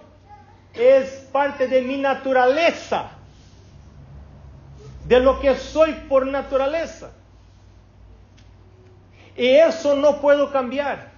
es 0.74 1.08
parte 1.30 1.68
de 1.68 1.82
mi 1.82 1.98
naturaleza, 1.98 3.10
de 5.06 5.20
lo 5.20 5.38
que 5.38 5.54
soy 5.54 5.92
por 6.08 6.26
naturaleza. 6.26 7.12
Y 9.37 9.50
eso 9.50 9.94
no 9.94 10.20
puedo 10.20 10.50
cambiar. 10.50 11.12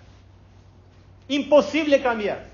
Imposible 1.27 2.03
cambiar. 2.03 2.45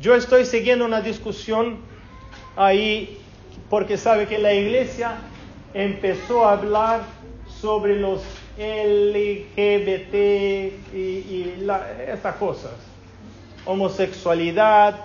Yo 0.00 0.14
estoy 0.14 0.46
siguiendo 0.46 0.86
una 0.86 1.02
discusión 1.02 1.91
ahí 2.56 3.18
porque 3.70 3.96
sabe 3.96 4.26
que 4.26 4.38
la 4.38 4.52
iglesia 4.52 5.18
empezó 5.74 6.44
a 6.44 6.52
hablar 6.52 7.00
sobre 7.60 7.98
los 7.98 8.22
LGBT 8.58 10.14
y, 10.94 11.54
estas 12.06 12.36
cosas, 12.36 12.72
homosexualidad, 13.64 15.00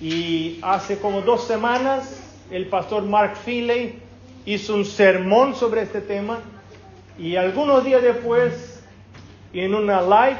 y 0.00 0.58
hace 0.62 0.98
como 0.98 1.20
dos 1.20 1.44
semanas 1.46 2.18
el 2.50 2.66
pastor 2.66 3.04
Mark 3.04 3.36
Finley 3.36 3.98
hizo 4.46 4.74
un 4.74 4.84
sermón 4.84 5.54
sobre 5.54 5.82
este 5.82 6.00
tema. 6.00 6.40
Y 7.18 7.36
algunos 7.36 7.84
días 7.84 8.02
después 8.02 8.82
en 9.52 9.74
una 9.74 10.00
live 10.00 10.38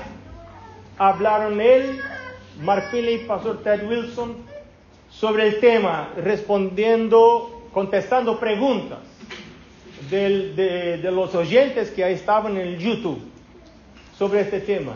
hablaron 0.99 1.61
él, 1.61 2.01
Mark 2.61 2.89
Finley 2.91 3.17
y 3.17 3.19
pastor 3.27 3.63
Ted 3.63 3.87
Wilson 3.87 4.52
sobre 5.13 5.47
el 5.47 5.61
tema, 5.61 6.11
respondiendo, 6.17 7.69
contestando 7.73 8.41
preguntas 8.41 8.99
de, 10.11 10.99
de, 11.01 11.11
los 11.11 11.35
oyentes 11.35 11.91
que 11.91 12.11
estaban 12.11 12.57
en 12.57 12.79
YouTube 12.79 13.21
sobre 14.19 14.41
este 14.41 14.61
tema. 14.61 14.93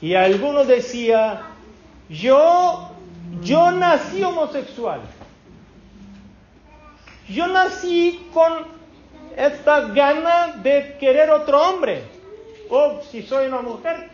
Y 0.00 0.14
algunos 0.14 0.66
decía, 0.66 1.42
yo, 2.08 2.90
yo 3.42 3.70
nací 3.70 4.22
homosexual. 4.22 5.00
Yo 7.28 7.46
nací 7.46 8.28
con 8.34 8.52
esta 9.36 9.80
gana 9.88 10.60
de 10.62 10.96
querer 11.00 11.30
otro 11.30 11.60
hombre. 11.62 12.02
O 12.68 13.00
si 13.10 13.22
soy 13.22 13.46
una 13.46 13.62
mujer, 13.62 14.10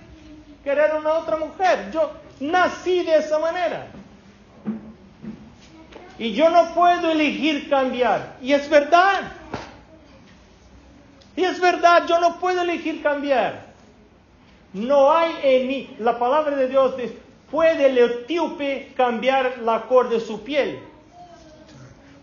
querer 0.63 0.95
una 0.95 1.15
otra 1.15 1.37
mujer. 1.37 1.91
Yo 1.93 2.13
nací 2.39 3.03
de 3.03 3.17
esa 3.17 3.39
manera. 3.39 3.89
Y 6.21 6.35
yo 6.35 6.51
no 6.51 6.75
puedo 6.75 7.11
elegir 7.11 7.71
cambiar. 7.71 8.37
Y 8.43 8.53
es 8.53 8.69
verdad. 8.69 9.23
Y 11.35 11.45
es 11.45 11.59
verdad, 11.59 12.07
yo 12.07 12.21
no 12.21 12.39
puedo 12.39 12.61
elegir 12.61 13.03
cambiar. 13.03 13.73
No 14.75 15.11
hay 15.11 15.33
en 15.43 15.67
mí, 15.67 15.97
la 15.99 16.19
palabra 16.19 16.55
de 16.57 16.69
Dios 16.69 16.95
dice, 16.99 17.17
¿puede 17.51 17.87
el 17.87 17.97
etíope 17.97 18.93
cambiar 18.95 19.61
la 19.61 19.87
cor 19.89 20.11
de 20.11 20.21
su 20.21 20.43
piel? 20.45 20.81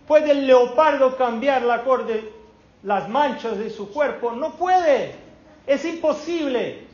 ¿Puede 0.08 0.30
el 0.30 0.46
leopardo 0.46 1.18
cambiar 1.18 1.64
la 1.64 1.84
cor 1.84 2.06
de 2.06 2.32
las 2.84 3.10
manchas 3.10 3.58
de 3.58 3.72
su 3.72 3.92
cuerpo? 3.92 4.32
No 4.32 4.52
puede. 4.52 5.16
Es 5.66 5.84
imposible. 5.86 6.86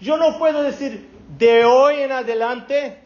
Yo 0.00 0.16
no 0.16 0.36
puedo 0.40 0.64
decir, 0.64 1.08
de 1.38 1.64
hoy 1.64 2.00
en 2.00 2.10
adelante, 2.10 2.98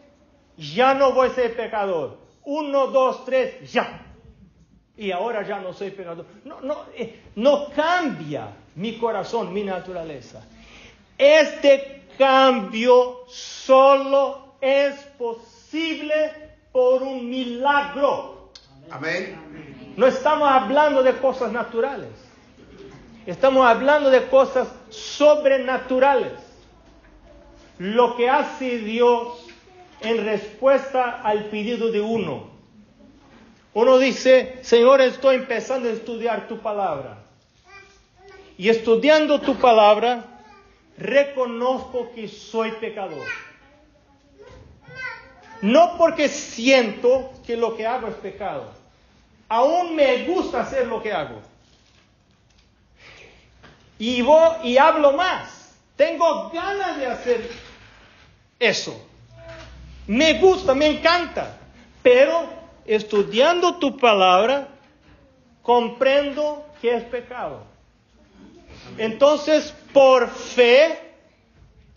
ya 0.57 0.95
no 0.95 1.11
voy 1.11 1.27
a 1.27 1.35
ser 1.35 1.55
pecador. 1.55 2.25
Uno, 2.49 2.87
dos, 2.87 3.25
tres, 3.25 3.71
ya 3.71 4.07
y 4.97 5.11
ahora 5.11 5.47
ya 5.47 5.59
no 5.59 5.73
soy 5.73 5.91
pecador. 5.91 6.25
No, 6.43 6.59
no, 6.61 6.85
eh, 6.95 7.21
no 7.35 7.69
cambia 7.75 8.49
mi 8.75 8.97
corazón, 8.97 9.53
mi 9.53 9.63
naturaleza. 9.63 10.43
Este 11.17 12.03
cambio 12.17 13.21
solo 13.27 14.55
es 14.59 14.95
posible 15.17 16.31
por 16.71 17.03
un 17.03 17.29
milagro. 17.29 18.51
Amén. 18.89 19.93
No 19.95 20.07
estamos 20.07 20.49
hablando 20.49 21.03
de 21.03 21.15
cosas 21.17 21.51
naturales. 21.51 22.09
Estamos 23.27 23.67
hablando 23.67 24.09
de 24.09 24.27
cosas 24.27 24.67
sobrenaturales. 24.89 26.33
Lo 27.77 28.15
que 28.15 28.29
hace 28.29 28.79
Dios 28.79 29.46
en 30.01 30.25
respuesta 30.25 31.21
al 31.21 31.45
pedido 31.45 31.91
de 31.91 32.01
uno. 32.01 32.49
Uno 33.73 33.99
dice, 33.99 34.59
Señor, 34.63 35.01
estoy 35.01 35.35
empezando 35.35 35.89
a 35.89 35.91
estudiar 35.91 36.47
tu 36.47 36.59
palabra. 36.59 37.19
Y 38.57 38.69
estudiando 38.69 39.39
tu 39.39 39.55
palabra, 39.55 40.25
reconozco 40.97 42.11
que 42.15 42.27
soy 42.27 42.71
pecador. 42.71 43.25
No 45.61 45.97
porque 45.97 46.27
siento 46.27 47.31
que 47.45 47.55
lo 47.55 47.75
que 47.75 47.85
hago 47.85 48.07
es 48.07 48.15
pecado. 48.15 48.71
Aún 49.49 49.95
me 49.95 50.25
gusta 50.25 50.61
hacer 50.61 50.87
lo 50.87 51.01
que 51.01 51.11
hago. 51.11 51.41
Y, 53.99 54.21
voy, 54.21 54.55
y 54.63 54.77
hablo 54.77 55.13
más. 55.13 55.75
Tengo 55.95 56.49
ganas 56.49 56.97
de 56.97 57.07
hacer 57.07 57.49
eso. 58.59 59.07
Me 60.07 60.39
gusta, 60.39 60.73
me 60.73 60.87
encanta. 60.87 61.57
Pero 62.01 62.49
estudiando 62.85 63.77
tu 63.77 63.97
palabra, 63.97 64.69
comprendo 65.61 66.65
que 66.81 66.95
es 66.95 67.03
pecado. 67.03 67.63
Entonces, 68.97 69.73
por 69.93 70.29
fe 70.29 70.97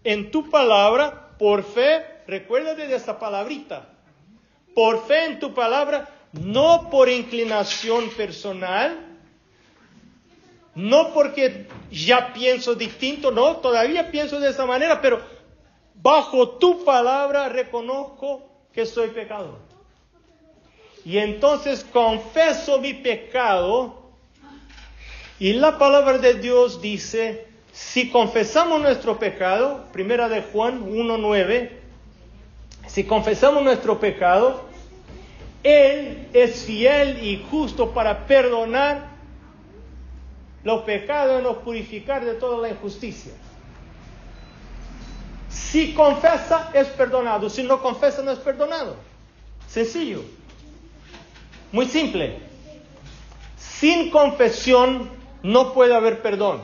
en 0.03 0.31
tu 0.31 0.51
palabra, 0.51 1.31
por 1.39 1.63
fe, 1.63 2.05
recuérdate 2.27 2.87
de 2.87 2.97
esta 2.97 3.19
palabrita, 3.19 3.89
por 4.75 5.07
fe 5.07 5.27
en 5.27 5.39
tu 5.39 5.55
palabra, 5.55 6.09
no 6.33 6.91
por 6.91 7.09
inclinación 7.09 8.11
personal, 8.11 8.99
no 10.75 11.13
porque 11.13 11.67
ya 11.91 12.33
pienso 12.33 12.75
distinto, 12.75 13.31
no, 13.31 13.57
todavía 13.57 14.11
pienso 14.11 14.41
de 14.41 14.51
esa 14.51 14.67
manera, 14.67 15.01
pero 15.01 15.21
bajo 16.03 16.51
tu 16.51 16.85
palabra 16.85 17.49
reconozco 17.49 18.43
que 18.73 18.87
soy 18.87 19.09
pecador. 19.09 19.59
Y 21.05 21.19
entonces 21.19 21.85
confeso 21.93 22.81
mi 22.81 22.95
pecado. 22.95 24.01
Y 25.39 25.55
la 25.55 25.79
palabra 25.79 26.19
de 26.19 26.35
Dios 26.35 26.83
dice, 26.83 27.47
si 27.73 28.11
confesamos 28.11 28.81
nuestro 28.81 29.19
pecado, 29.19 29.85
primera 29.93 30.29
de 30.29 30.43
Juan 30.43 30.91
1.9, 30.91 31.71
si 32.87 33.05
confesamos 33.05 33.63
nuestro 33.63 33.99
pecado, 33.99 34.63
Él 35.63 36.29
es 36.35 36.65
fiel 36.65 37.25
y 37.25 37.43
justo 37.51 37.93
para 37.93 38.27
perdonar 38.27 39.09
los 40.63 40.83
pecados 40.83 41.41
y 41.41 41.45
nos 41.45 41.57
purificar 41.59 42.25
de 42.25 42.35
toda 42.35 42.59
la 42.59 42.69
injusticia. 42.69 43.33
Si 45.69 45.95
confesa, 45.95 46.71
es 46.75 46.89
perdonado. 46.89 47.49
Si 47.49 47.63
no 47.63 47.81
confesa, 47.81 48.23
no 48.23 48.31
es 48.31 48.39
perdonado. 48.39 48.97
Sencillo. 49.69 50.23
Muy 51.71 51.87
simple. 51.87 52.39
Sin 53.57 54.11
confesión 54.11 55.11
no 55.43 55.73
puede 55.73 55.95
haber 55.95 56.23
perdón. 56.23 56.63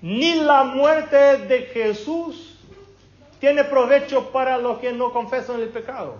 Ni 0.00 0.34
la 0.36 0.64
muerte 0.64 1.16
de 1.16 1.62
Jesús 1.72 2.56
tiene 3.40 3.64
provecho 3.64 4.30
para 4.30 4.56
los 4.58 4.78
que 4.78 4.92
no 4.92 5.12
confesan 5.12 5.60
el 5.60 5.68
pecado. 5.68 6.16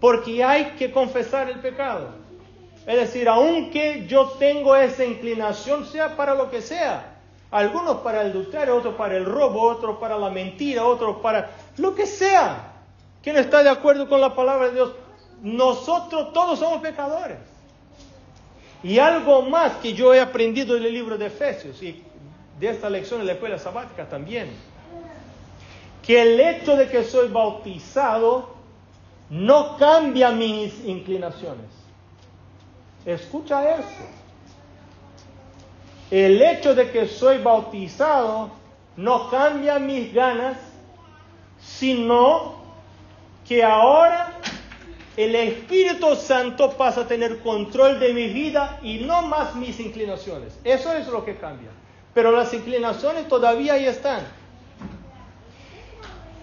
Porque 0.00 0.42
hay 0.42 0.76
que 0.78 0.90
confesar 0.90 1.50
el 1.50 1.60
pecado. 1.60 2.14
Es 2.86 2.96
decir, 2.96 3.28
aunque 3.28 4.06
yo 4.08 4.30
tengo 4.38 4.74
esa 4.74 5.04
inclinación, 5.04 5.86
sea 5.86 6.16
para 6.16 6.34
lo 6.34 6.50
que 6.50 6.62
sea, 6.62 7.09
algunos 7.50 7.98
para 7.98 8.22
el 8.22 8.30
adulterio, 8.30 8.76
otros 8.76 8.94
para 8.94 9.16
el 9.16 9.24
robo, 9.24 9.62
otros 9.62 9.98
para 9.98 10.16
la 10.18 10.30
mentira, 10.30 10.84
otros 10.84 11.16
para 11.16 11.50
lo 11.76 11.94
que 11.94 12.06
sea. 12.06 12.72
¿Quién 13.22 13.36
está 13.36 13.62
de 13.62 13.70
acuerdo 13.70 14.08
con 14.08 14.20
la 14.20 14.34
palabra 14.34 14.68
de 14.68 14.74
Dios? 14.74 14.92
nosotros 15.42 16.32
todos 16.32 16.58
somos 16.58 16.80
pecadores. 16.80 17.38
Y 18.82 18.98
algo 18.98 19.42
más 19.42 19.72
que 19.76 19.92
yo 19.92 20.14
he 20.14 20.20
aprendido 20.20 20.76
en 20.76 20.84
el 20.84 20.92
libro 20.92 21.18
de 21.18 21.26
Efesios 21.26 21.82
y 21.82 22.02
de 22.58 22.68
esta 22.68 22.88
lección 22.88 23.20
en 23.20 23.26
la 23.26 23.34
escuela 23.34 23.58
sabática 23.58 24.08
también, 24.08 24.50
que 26.02 26.22
el 26.22 26.40
hecho 26.40 26.76
de 26.76 26.88
que 26.88 27.04
soy 27.04 27.28
bautizado 27.28 28.54
no 29.28 29.76
cambia 29.76 30.30
mis 30.30 30.84
inclinaciones. 30.84 31.66
Escucha 33.04 33.76
eso. 33.76 34.19
El 36.10 36.42
hecho 36.42 36.74
de 36.74 36.90
que 36.90 37.06
soy 37.06 37.38
bautizado 37.38 38.50
no 38.96 39.30
cambia 39.30 39.78
mis 39.78 40.12
ganas, 40.12 40.56
sino 41.60 42.54
que 43.46 43.62
ahora 43.62 44.38
el 45.16 45.34
Espíritu 45.34 46.16
Santo 46.16 46.72
pasa 46.76 47.02
a 47.02 47.06
tener 47.06 47.40
control 47.40 48.00
de 48.00 48.12
mi 48.12 48.28
vida 48.28 48.78
y 48.82 48.98
no 49.00 49.22
más 49.22 49.54
mis 49.54 49.78
inclinaciones. 49.80 50.58
Eso 50.64 50.92
es 50.92 51.06
lo 51.08 51.24
que 51.24 51.36
cambia. 51.36 51.70
pero 52.12 52.32
las 52.32 52.52
inclinaciones 52.52 53.28
todavía 53.28 53.74
ahí 53.74 53.86
están. 53.86 54.26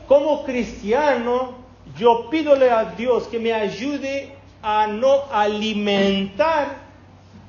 Como 0.08 0.45
cristiano, 0.45 1.56
yo 1.97 2.30
pídole 2.30 2.71
a 2.71 2.86
Dios 2.86 3.27
que 3.27 3.38
me 3.38 3.51
ayude 3.51 4.34
a 4.62 4.88
no 4.88 5.23
alimentar 5.32 6.77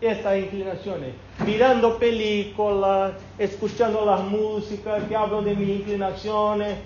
estas 0.01 0.39
inclinaciones, 0.39 1.15
mirando 1.45 1.99
películas, 1.99 3.13
escuchando 3.39 4.05
las 4.05 4.21
músicas 4.21 5.03
que 5.09 5.17
hablan 5.17 5.45
de 5.45 5.55
mis 5.55 5.81
inclinaciones, 5.81 6.77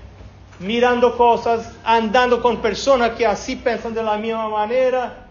mirando 0.61 1.17
cosas, 1.17 1.75
andando 1.85 2.43
con 2.43 2.59
personas 2.59 3.12
que 3.12 3.27
así 3.27 3.57
piensan 3.57 3.95
de 3.95 4.03
la 4.03 4.17
misma 4.17 4.49
manera, 4.49 5.27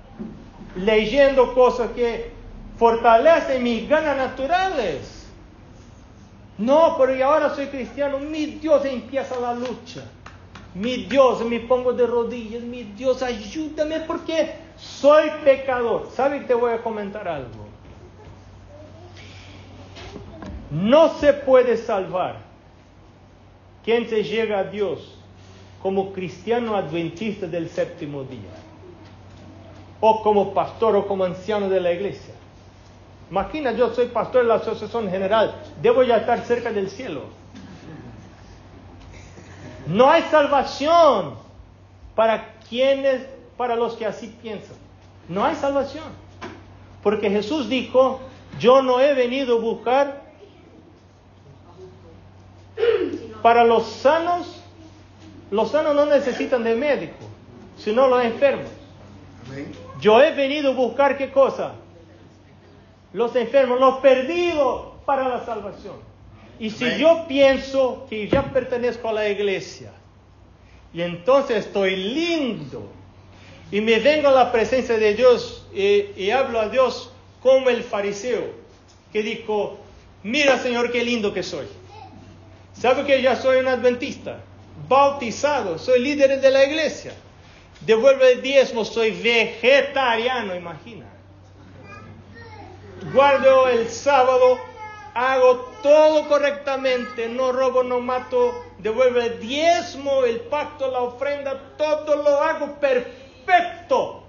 leyendo 0.76 1.54
cosas 1.54 1.92
que 1.92 2.32
fortalecen 2.78 3.62
mis 3.64 3.88
ganas 3.88 4.18
naturales. 4.18 5.28
No, 6.58 6.96
pero 6.98 7.26
ahora 7.26 7.56
soy 7.56 7.68
cristiano, 7.68 8.20
mi 8.20 8.46
Dios 8.46 8.86
empieza 8.86 9.40
la 9.40 9.54
lucha. 9.54 10.04
Mi 10.74 11.06
Dios, 11.06 11.44
me 11.46 11.60
pongo 11.62 11.92
de 11.92 12.08
rodillas, 12.08 12.62
mi 12.62 12.84
Dios, 12.84 13.22
ayúdame 13.22 14.00
porque 14.02 14.56
soy 14.78 15.30
pecador. 15.44 16.10
¿Sabe? 16.16 16.42
Te 16.42 16.54
voy 16.54 16.72
a 16.72 16.82
comentar 16.82 17.28
algo. 17.28 17.71
No 20.72 21.20
se 21.20 21.34
puede 21.34 21.76
salvar 21.76 22.38
quien 23.84 24.08
se 24.08 24.24
llega 24.24 24.60
a 24.60 24.64
Dios 24.64 25.18
como 25.84 26.14
cristiano 26.14 26.76
adventista 26.76 27.46
del 27.46 27.70
séptimo 27.70 28.24
día, 28.24 28.52
o 30.00 30.24
como 30.24 30.54
pastor 30.54 30.96
o 30.96 31.08
como 31.08 31.26
anciano 31.26 31.68
de 31.68 31.82
la 31.82 31.92
iglesia. 31.92 32.34
Imagina, 33.30 33.72
yo 33.72 33.94
soy 33.94 34.08
pastor 34.08 34.44
de 34.44 34.48
la 34.48 34.56
asociación 34.56 35.10
general, 35.10 35.56
debo 35.82 36.04
ya 36.04 36.18
estar 36.18 36.42
cerca 36.46 36.72
del 36.72 36.90
cielo. 36.90 37.24
No 39.88 40.10
hay 40.10 40.22
salvación 40.24 41.36
para 42.16 42.54
quienes, 42.70 43.26
para 43.58 43.76
los 43.76 43.96
que 43.96 44.06
así 44.06 44.34
piensan. 44.42 44.78
No 45.28 45.44
hay 45.44 45.56
salvación. 45.56 46.06
Porque 47.02 47.30
Jesús 47.30 47.68
dijo, 47.68 48.20
yo 48.60 48.82
no 48.82 49.00
he 49.00 49.14
venido 49.14 49.58
a 49.58 49.62
buscar 49.62 50.21
para 53.42 53.64
los 53.64 53.88
sanos, 53.88 54.62
los 55.50 55.72
sanos 55.72 55.96
no 55.96 56.06
necesitan 56.06 56.64
de 56.64 56.76
médico, 56.76 57.18
sino 57.78 58.08
los 58.08 58.24
enfermos. 58.24 58.68
Yo 60.00 60.22
he 60.22 60.32
venido 60.32 60.72
a 60.72 60.76
buscar 60.76 61.18
qué 61.18 61.32
cosa? 61.32 61.74
Los 63.14 63.36
enfermos, 63.36 63.80
los 63.80 63.98
perdidos 63.98 64.94
para 65.06 65.28
la 65.28 65.46
salvación. 65.46 65.96
Y 66.60 66.70
si 66.70 66.98
yo 66.98 67.26
pienso 67.28 68.06
que 68.10 68.28
ya 68.28 68.44
pertenezco 68.54 69.10
a 69.10 69.14
la 69.14 69.28
iglesia, 69.28 69.92
y 70.94 71.02
entonces 71.02 71.66
estoy 71.66 71.96
lindo, 71.96 72.88
y 73.72 73.82
me 73.82 74.00
vengo 74.00 74.28
a 74.28 74.32
la 74.32 74.52
presencia 74.52 74.98
de 74.98 75.14
Dios 75.14 75.66
y, 75.74 76.08
y 76.18 76.30
hablo 76.32 76.60
a 76.60 76.68
Dios 76.70 77.12
como 77.42 77.70
el 77.70 77.84
fariseo, 77.84 78.44
que 79.12 79.24
dijo, 79.24 79.78
mira 80.24 80.58
Señor, 80.60 80.92
qué 80.92 81.04
lindo 81.04 81.34
que 81.34 81.42
soy. 81.42 81.66
¿Sabe 82.74 83.06
que 83.06 83.22
ya 83.22 83.36
soy 83.36 83.58
un 83.58 83.68
adventista? 83.68 84.40
Bautizado, 84.88 85.78
soy 85.78 86.00
líder 86.00 86.42
de 86.42 86.52
la 86.52 86.64
iglesia. 86.66 87.14
Devuelve 87.82 88.34
el 88.34 88.42
diezmo, 88.42 88.86
soy 88.86 89.12
vegetariano, 89.12 90.56
imagina. 90.56 91.06
Guardo 93.14 93.68
el 93.68 93.90
sábado, 93.90 94.60
hago 95.14 95.72
todo 95.82 96.28
correctamente, 96.28 97.28
no 97.28 97.52
robo, 97.52 97.84
no 97.84 98.00
mato, 98.00 98.64
devuelve 98.78 99.26
el 99.26 99.40
diezmo, 99.40 100.24
el 100.24 100.42
pacto, 100.42 100.90
la 100.90 101.00
ofrenda, 101.00 101.60
todo 101.78 102.16
lo 102.18 102.42
hago 102.42 102.80
perfecto. 102.80 104.24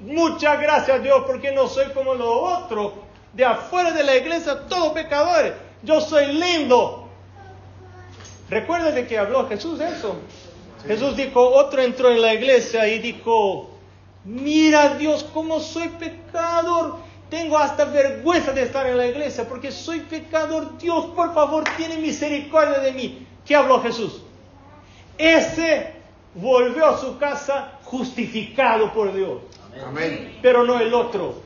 Muchas 0.00 0.60
gracias 0.60 0.98
a 0.98 1.00
Dios 1.00 1.22
porque 1.26 1.52
no 1.52 1.68
soy 1.68 1.86
como 1.92 2.14
los 2.14 2.62
otros 2.64 2.92
de 3.32 3.44
afuera 3.44 3.92
de 3.92 4.02
la 4.02 4.16
iglesia, 4.16 4.66
todos 4.68 4.92
pecadores. 4.92 5.52
Yo 5.82 6.00
soy 6.00 6.26
lindo, 6.32 7.01
Recuerda 8.52 8.90
de 8.90 9.06
que 9.06 9.16
habló 9.16 9.48
Jesús 9.48 9.80
eso. 9.80 10.14
Jesús 10.86 11.16
dijo, 11.16 11.40
otro 11.40 11.80
entró 11.80 12.10
en 12.10 12.20
la 12.20 12.34
iglesia 12.34 12.86
y 12.86 12.98
dijo, 12.98 13.70
mira 14.26 14.98
Dios, 14.98 15.24
cómo 15.32 15.58
soy 15.58 15.88
pecador. 15.88 16.96
Tengo 17.30 17.56
hasta 17.56 17.86
vergüenza 17.86 18.52
de 18.52 18.64
estar 18.64 18.86
en 18.86 18.98
la 18.98 19.06
iglesia 19.06 19.48
porque 19.48 19.72
soy 19.72 20.00
pecador. 20.00 20.76
Dios, 20.76 21.06
por 21.16 21.32
favor, 21.32 21.64
tiene 21.78 21.96
misericordia 21.96 22.80
de 22.80 22.92
mí. 22.92 23.26
¿Qué 23.46 23.56
habló 23.56 23.80
Jesús? 23.80 24.22
Ese 25.16 25.94
volvió 26.34 26.84
a 26.84 26.98
su 26.98 27.16
casa 27.16 27.78
justificado 27.84 28.92
por 28.92 29.14
Dios. 29.14 29.38
Amén. 29.82 30.40
Pero 30.42 30.62
no 30.64 30.78
el 30.78 30.92
otro. 30.92 31.36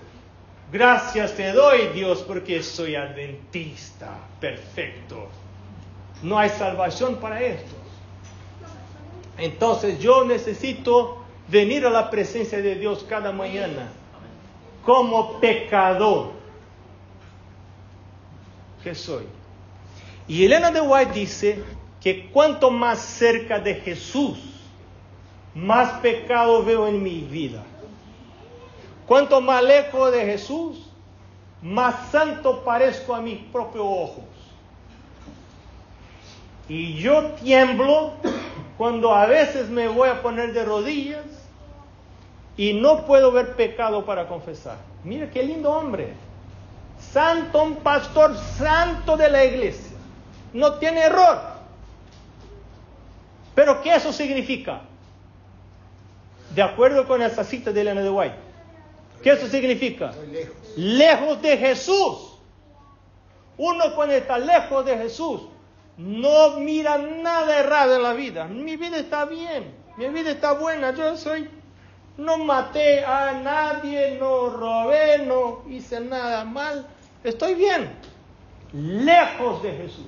Gracias 0.73 1.37
te 1.37 1.53
doy, 1.53 1.87
Dios, 1.95 2.25
porque 2.27 2.65
soy 2.65 2.97
adventista. 2.97 4.09
Perfecto. 4.41 5.29
No 6.23 6.39
hay 6.39 6.51
salvación 6.51 7.17
para 7.17 7.43
estos. 7.43 7.79
Entonces 9.39 9.99
yo 9.99 10.25
necesito 10.25 11.19
venir 11.49 11.87
a 11.87 11.91
la 11.91 12.11
presencia 12.11 12.61
de 12.61 12.75
Dios 12.75 13.05
cada 13.09 13.33
mañana 13.33 13.89
como 14.85 15.39
pecador 15.41 16.31
que 18.83 18.95
soy. 18.95 19.25
Y 20.29 20.45
Elena 20.45 20.71
de 20.71 20.81
White 20.81 21.13
dice 21.13 21.63
que 22.01 22.31
cuanto 22.31 22.71
más 22.71 23.01
cerca 23.01 23.59
de 23.59 23.75
Jesús, 23.75 24.39
más 25.55 26.01
pecado 26.01 26.65
veo 26.65 26.87
en 26.87 27.03
mi 27.03 27.21
vida. 27.21 27.65
Cuanto 29.07 29.41
más 29.41 29.63
lejos 29.63 30.13
de 30.13 30.25
Jesús, 30.25 30.91
más 31.63 32.11
santo 32.11 32.63
parezco 32.65 33.15
a 33.15 33.21
mis 33.21 33.39
propios 33.39 33.85
ojos. 33.85 34.25
Y 36.69 36.95
yo 36.95 37.33
tiemblo 37.43 38.13
cuando 38.77 39.15
a 39.15 39.27
veces 39.27 39.69
me 39.69 39.89
voy 39.89 40.09
a 40.09 40.23
poner 40.23 40.53
de 40.53 40.65
rodillas 40.65 41.25
y 42.57 42.73
no 42.73 43.07
puedo 43.07 43.31
ver 43.31 43.55
pecado 43.55 44.05
para 44.05 44.27
confesar. 44.27 44.79
Mira 45.05 45.31
qué 45.31 45.43
lindo 45.43 45.71
hombre. 45.71 46.13
Santo, 47.13 47.63
un 47.63 47.77
pastor 47.77 48.37
santo 48.37 49.17
de 49.17 49.31
la 49.31 49.45
iglesia. 49.45 49.97
No 50.53 50.75
tiene 50.75 51.03
error. 51.03 51.39
Pero 53.55 53.81
¿qué 53.83 53.95
eso 53.95 54.13
significa? 54.13 54.81
De 56.55 56.63
acuerdo 56.63 57.07
con 57.07 57.23
esa 57.23 57.45
cita 57.45 57.71
de 57.71 57.83
Elena 57.83 58.03
de 58.03 58.11
White. 58.11 58.37
¿Qué 59.23 59.31
eso 59.31 59.47
significa? 59.49 60.13
Lejos. 60.31 60.57
lejos 60.77 61.43
de 61.43 61.57
Jesús. 61.57 62.39
Uno 63.57 63.95
cuando 63.95 64.15
está 64.15 64.37
lejos 64.39 64.85
de 64.85 64.99
Jesús 64.99 65.43
no 65.99 66.59
mira 66.61 66.99
nada 66.99 67.59
errado 67.59 67.97
en 67.97 68.03
la 68.03 68.13
vida. 68.13 68.45
Mi 68.47 68.77
vida 68.77 68.99
está 68.99 69.25
bien, 69.25 69.75
mi 69.97 70.09
vida 70.09 70.31
está 70.31 70.53
buena. 70.53 70.93
Yo 70.95 71.17
soy, 71.17 71.49
no 72.19 72.39
maté 72.39 73.05
a 73.05 73.33
nadie, 73.33 74.19
no 74.19 74.51
robé, 74.51 75.19
no 75.19 75.63
hice 75.69 76.01
nada 76.01 76.45
mal. 76.45 76.87
Estoy 77.25 77.55
bien. 77.55 77.91
Lejos 78.73 79.63
de 79.63 79.73
Jesús, 79.73 80.07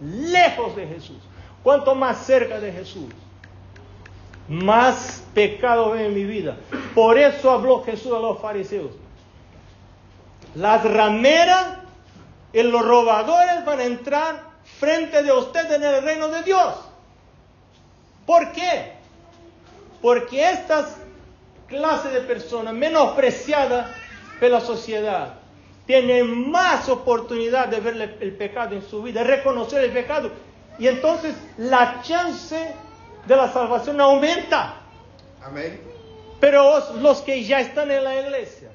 lejos 0.00 0.74
de 0.74 0.86
Jesús. 0.86 1.18
Cuanto 1.62 1.94
más 1.94 2.18
cerca 2.24 2.58
de 2.58 2.72
Jesús, 2.72 3.04
más 4.48 5.22
pecado 5.34 5.92
ve 5.92 6.06
en 6.06 6.14
mi 6.14 6.24
vida. 6.24 6.56
Por 6.94 7.18
eso 7.18 7.50
habló 7.50 7.84
Jesús 7.84 8.12
a 8.12 8.18
los 8.18 8.40
fariseos. 8.40 8.92
Las 10.54 10.82
rameras 10.82 11.78
y 12.52 12.62
los 12.62 12.84
robadores 12.84 13.64
van 13.64 13.78
a 13.78 13.84
entrar 13.84 14.49
frente 14.78 15.22
de 15.22 15.32
usted 15.32 15.70
en 15.72 15.82
el 15.82 16.02
reino 16.02 16.28
de 16.28 16.42
Dios. 16.42 16.74
¿Por 18.26 18.52
qué? 18.52 18.92
Porque 20.00 20.50
estas 20.50 20.96
clases 21.66 22.12
de 22.12 22.20
personas 22.20 22.74
menospreciadas 22.74 23.90
por 24.38 24.50
la 24.50 24.60
sociedad 24.60 25.34
tienen 25.86 26.50
más 26.50 26.88
oportunidad 26.88 27.68
de 27.68 27.80
ver 27.80 28.16
el 28.20 28.36
pecado 28.36 28.76
en 28.76 28.82
su 28.82 29.02
vida, 29.02 29.24
reconocer 29.24 29.84
el 29.84 29.90
pecado. 29.90 30.30
Y 30.78 30.86
entonces 30.86 31.34
la 31.58 32.00
chance 32.02 32.74
de 33.26 33.36
la 33.36 33.52
salvación 33.52 34.00
aumenta. 34.00 34.76
Amén. 35.42 35.80
Pero 36.40 36.96
los 37.00 37.20
que 37.20 37.44
ya 37.44 37.60
están 37.60 37.90
en 37.90 38.04
la 38.04 38.20
iglesia 38.20 38.70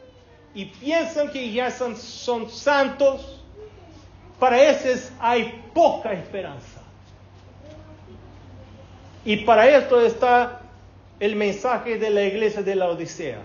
y 0.54 0.66
piensan 0.66 1.32
que 1.32 1.52
ya 1.52 1.72
son, 1.72 1.98
son 1.98 2.50
santos, 2.50 3.35
para 4.40 4.62
esos 4.62 5.12
hay 5.20 5.64
poca 5.74 6.14
esperanza. 6.14 6.82
Y 9.24 9.38
para 9.38 9.68
esto 9.70 10.00
está 10.02 10.62
el 11.20 11.36
mensaje 11.36 11.98
de 11.98 12.10
la 12.10 12.24
iglesia 12.24 12.62
de 12.62 12.76
la 12.76 12.90
Odisea, 12.90 13.40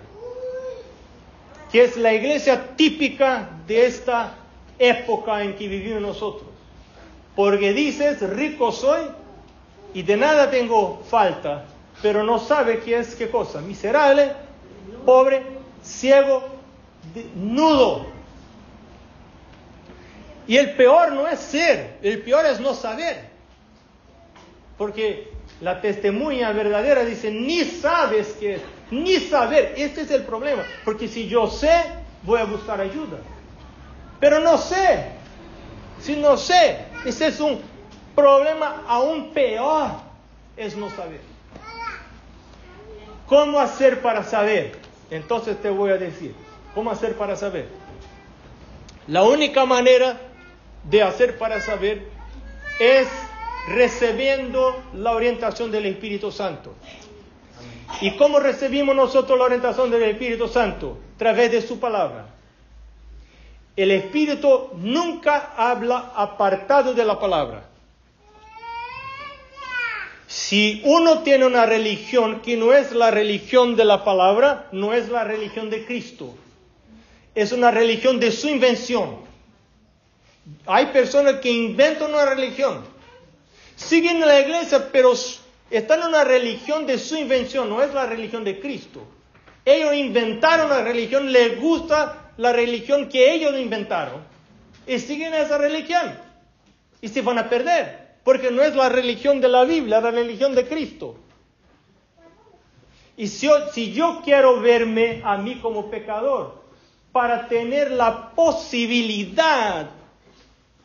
que 1.72 1.84
es 1.84 1.96
la 1.96 2.12
iglesia 2.12 2.76
típica 2.76 3.48
de 3.66 3.86
esta 3.86 4.34
época 4.78 5.42
en 5.42 5.54
que 5.56 5.68
vivimos 5.68 6.02
nosotros. 6.02 6.48
Porque 7.36 7.72
dices, 7.72 8.20
rico 8.30 8.72
soy 8.72 9.02
y 9.94 10.02
de 10.02 10.16
nada 10.16 10.50
tengo 10.50 11.02
falta, 11.08 11.64
pero 12.02 12.24
no 12.24 12.38
sabe 12.38 12.80
qué 12.80 12.98
es 12.98 13.14
qué 13.14 13.30
cosa. 13.30 13.60
Miserable, 13.60 14.32
pobre, 15.06 15.42
ciego, 15.82 16.42
nudo. 17.36 18.19
Y 20.50 20.56
el 20.56 20.72
peor 20.72 21.12
no 21.12 21.28
es 21.28 21.38
ser, 21.38 21.98
el 22.02 22.22
peor 22.22 22.44
es 22.44 22.58
no 22.58 22.74
saber. 22.74 23.20
Porque 24.76 25.30
la 25.60 25.80
testemunha 25.80 26.50
verdadera 26.50 27.04
dice, 27.04 27.30
ni 27.30 27.62
sabes 27.62 28.36
qué 28.40 28.56
es, 28.56 28.62
ni 28.90 29.20
saber. 29.20 29.74
Este 29.76 30.00
es 30.00 30.10
el 30.10 30.24
problema. 30.24 30.64
Porque 30.84 31.06
si 31.06 31.28
yo 31.28 31.46
sé, 31.46 31.84
voy 32.24 32.40
a 32.40 32.46
buscar 32.46 32.80
ayuda. 32.80 33.18
Pero 34.18 34.40
no 34.40 34.58
sé. 34.58 35.12
Si 36.00 36.16
no 36.16 36.36
sé, 36.36 36.78
ese 37.04 37.28
es 37.28 37.38
un 37.38 37.60
problema 38.16 38.82
aún 38.88 39.32
peor, 39.32 39.90
es 40.56 40.76
no 40.76 40.90
saber. 40.90 41.20
¿Cómo 43.28 43.60
hacer 43.60 44.02
para 44.02 44.24
saber? 44.24 44.72
Entonces 45.12 45.62
te 45.62 45.70
voy 45.70 45.92
a 45.92 45.96
decir, 45.96 46.34
¿cómo 46.74 46.90
hacer 46.90 47.14
para 47.16 47.36
saber? 47.36 47.68
La 49.06 49.22
única 49.22 49.64
manera 49.64 50.26
de 50.84 51.02
hacer 51.02 51.38
para 51.38 51.60
saber 51.60 52.08
es 52.78 53.08
recibiendo 53.68 54.82
la 54.94 55.12
orientación 55.12 55.70
del 55.70 55.86
Espíritu 55.86 56.32
Santo. 56.32 56.74
¿Y 58.00 58.16
cómo 58.16 58.38
recibimos 58.38 58.94
nosotros 58.94 59.38
la 59.38 59.44
orientación 59.44 59.90
del 59.90 60.04
Espíritu 60.04 60.48
Santo? 60.48 60.98
A 61.16 61.18
través 61.18 61.52
de 61.52 61.62
su 61.62 61.78
palabra. 61.78 62.26
El 63.76 63.90
Espíritu 63.90 64.70
nunca 64.76 65.52
habla 65.56 66.12
apartado 66.14 66.94
de 66.94 67.04
la 67.04 67.18
palabra. 67.18 67.64
Si 70.26 70.80
uno 70.84 71.22
tiene 71.22 71.44
una 71.44 71.66
religión 71.66 72.40
que 72.40 72.56
no 72.56 72.72
es 72.72 72.92
la 72.92 73.10
religión 73.10 73.76
de 73.76 73.84
la 73.84 74.04
palabra, 74.04 74.68
no 74.70 74.92
es 74.92 75.08
la 75.08 75.24
religión 75.24 75.70
de 75.70 75.84
Cristo. 75.84 76.34
Es 77.34 77.52
una 77.52 77.70
religión 77.70 78.20
de 78.20 78.30
su 78.30 78.48
invención. 78.48 79.29
Hay 80.66 80.86
personas 80.86 81.34
que 81.36 81.50
inventan 81.50 82.12
una 82.12 82.26
religión 82.26 82.84
siguen 83.80 84.20
la 84.20 84.40
iglesia, 84.40 84.90
pero 84.92 85.12
están 85.70 86.00
en 86.00 86.08
una 86.08 86.24
religión 86.24 86.86
de 86.86 86.98
su 86.98 87.16
invención, 87.16 87.68
no 87.68 87.82
es 87.82 87.92
la 87.94 88.06
religión 88.06 88.44
de 88.44 88.60
Cristo. 88.60 89.02
Ellos 89.64 89.94
inventaron 89.94 90.68
la 90.68 90.82
religión, 90.82 91.32
les 91.32 91.60
gusta 91.60 92.32
la 92.36 92.52
religión 92.52 93.08
que 93.08 93.32
ellos 93.32 93.58
inventaron 93.58 94.22
y 94.86 94.98
siguen 94.98 95.34
esa 95.34 95.58
religión 95.58 96.18
y 97.00 97.08
se 97.08 97.22
van 97.22 97.38
a 97.38 97.48
perder, 97.48 98.16
porque 98.24 98.50
no 98.50 98.62
es 98.62 98.74
la 98.74 98.88
religión 98.88 99.40
de 99.40 99.48
la 99.48 99.64
Biblia, 99.64 100.00
la 100.00 100.10
religión 100.10 100.54
de 100.54 100.66
Cristo. 100.66 101.16
Y 103.16 103.28
si 103.28 103.46
yo, 103.46 103.68
si 103.72 103.92
yo 103.92 104.22
quiero 104.24 104.60
verme 104.60 105.20
a 105.24 105.36
mí 105.36 105.56
como 105.56 105.90
pecador, 105.90 106.60
para 107.12 107.48
tener 107.48 107.90
la 107.90 108.30
posibilidad 108.30 109.90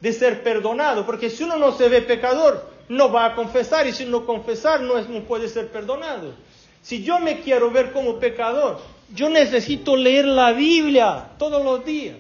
de 0.06 0.14
ser 0.14 0.44
perdonado, 0.44 1.04
porque 1.04 1.32
si 1.32 1.42
uno 1.42 1.58
no 1.58 1.72
se 1.72 1.90
ve 1.90 2.04
pecador, 2.04 2.70
no 2.90 3.12
va 3.12 3.26
a 3.26 3.36
confesar 3.36 3.88
y 3.88 3.92
si 3.92 4.06
no 4.06 4.24
confesar 4.24 4.82
no, 4.82 5.00
es, 5.00 5.10
no 5.10 5.22
puede 5.22 5.50
ser 5.50 5.70
perdonado. 5.70 6.36
Si 6.84 7.02
yo 7.02 7.20
me 7.20 7.40
quiero 7.40 7.72
ver 7.72 7.92
como 7.92 8.20
pecador, 8.20 8.80
yo 9.16 9.30
necesito 9.30 9.96
leer 9.96 10.26
la 10.26 10.52
Biblia 10.52 11.30
todos 11.40 11.66
los 11.66 11.84
días, 11.84 12.18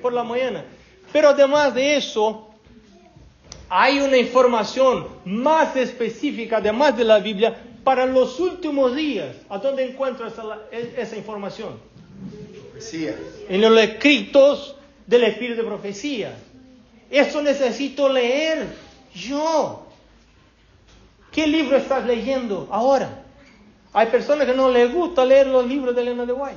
por 0.00 0.12
la 0.12 0.22
mañana. 0.22 0.64
Pero 1.12 1.30
además 1.30 1.74
de 1.74 1.96
eso, 1.96 2.48
hay 3.68 3.98
una 3.98 4.16
información 4.16 5.08
más 5.24 5.74
específica, 5.74 6.58
además 6.58 6.96
de 6.96 7.02
la 7.02 7.18
Biblia, 7.18 7.56
para 7.82 8.06
los 8.06 8.38
últimos 8.38 8.94
días. 8.94 9.34
¿A 9.48 9.58
dónde 9.58 9.84
encuentras 9.84 10.34
esa 10.70 11.16
información? 11.16 11.70
Profecía. 12.70 13.16
En 13.48 13.60
los 13.62 13.76
escritos 13.80 14.76
del 15.08 15.24
Espíritu 15.24 15.62
de 15.62 15.66
Profecía. 15.66 16.38
Eso 17.10 17.42
necesito 17.42 18.08
leer 18.08 18.66
yo. 19.14 19.86
¿Qué 21.32 21.46
libro 21.46 21.76
estás 21.76 22.04
leyendo 22.06 22.68
ahora? 22.70 23.24
Hay 23.92 24.06
personas 24.06 24.46
que 24.46 24.54
no 24.54 24.70
les 24.70 24.92
gusta 24.92 25.24
leer 25.24 25.48
los 25.48 25.66
libros 25.66 25.94
de 25.94 26.02
Elena 26.02 26.24
de 26.24 26.32
White. 26.32 26.56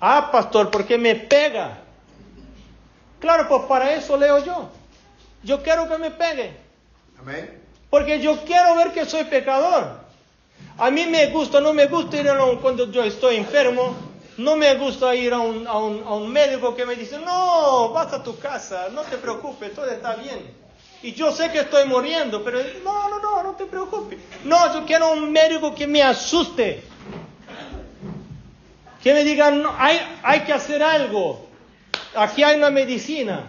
Ah, 0.00 0.30
pastor, 0.32 0.70
¿por 0.70 0.86
qué 0.86 0.96
me 0.96 1.14
pega? 1.14 1.78
Claro, 3.20 3.48
pues 3.48 3.62
para 3.62 3.92
eso 3.94 4.16
leo 4.16 4.44
yo. 4.44 4.68
Yo 5.42 5.62
quiero 5.62 5.88
que 5.88 5.98
me 5.98 6.10
pegue. 6.10 6.56
Amén. 7.20 7.62
Porque 7.90 8.20
yo 8.20 8.42
quiero 8.44 8.74
ver 8.76 8.92
que 8.92 9.04
soy 9.04 9.24
pecador. 9.24 10.00
A 10.78 10.90
mí 10.90 11.06
me 11.06 11.26
gusta, 11.28 11.60
no 11.60 11.72
me 11.72 11.86
gusta 11.86 12.18
ir 12.18 12.28
a 12.28 12.44
un, 12.44 12.56
cuando 12.56 12.90
yo 12.90 13.02
estoy 13.02 13.36
enfermo, 13.36 13.94
no 14.38 14.56
me 14.56 14.74
gusta 14.74 15.14
ir 15.14 15.32
a 15.32 15.38
un, 15.38 15.66
a 15.66 15.78
un, 15.78 16.02
a 16.04 16.14
un 16.14 16.30
médico 16.30 16.74
que 16.74 16.84
me 16.84 16.94
dice, 16.94 17.18
no, 17.18 17.90
vas 17.90 18.12
a 18.12 18.22
tu 18.22 18.38
casa, 18.38 18.88
no 18.92 19.02
te 19.02 19.16
preocupes, 19.16 19.74
todo 19.74 19.86
está 19.86 20.14
bien. 20.16 20.54
Y 21.02 21.12
yo 21.12 21.32
sé 21.32 21.50
que 21.50 21.60
estoy 21.60 21.86
muriendo, 21.86 22.42
pero 22.42 22.58
no, 22.82 23.08
no, 23.08 23.20
no, 23.20 23.42
no 23.42 23.52
te 23.52 23.66
preocupes. 23.66 24.18
No, 24.44 24.74
yo 24.74 24.84
quiero 24.84 25.12
un 25.12 25.30
médico 25.32 25.74
que 25.74 25.86
me 25.86 26.02
asuste. 26.02 26.82
Que 29.02 29.14
me 29.14 29.22
diga, 29.24 29.50
no, 29.50 29.74
hay, 29.78 30.00
hay 30.22 30.40
que 30.40 30.52
hacer 30.52 30.82
algo. 30.82 31.46
Aquí 32.14 32.42
hay 32.42 32.56
una 32.56 32.70
medicina. 32.70 33.44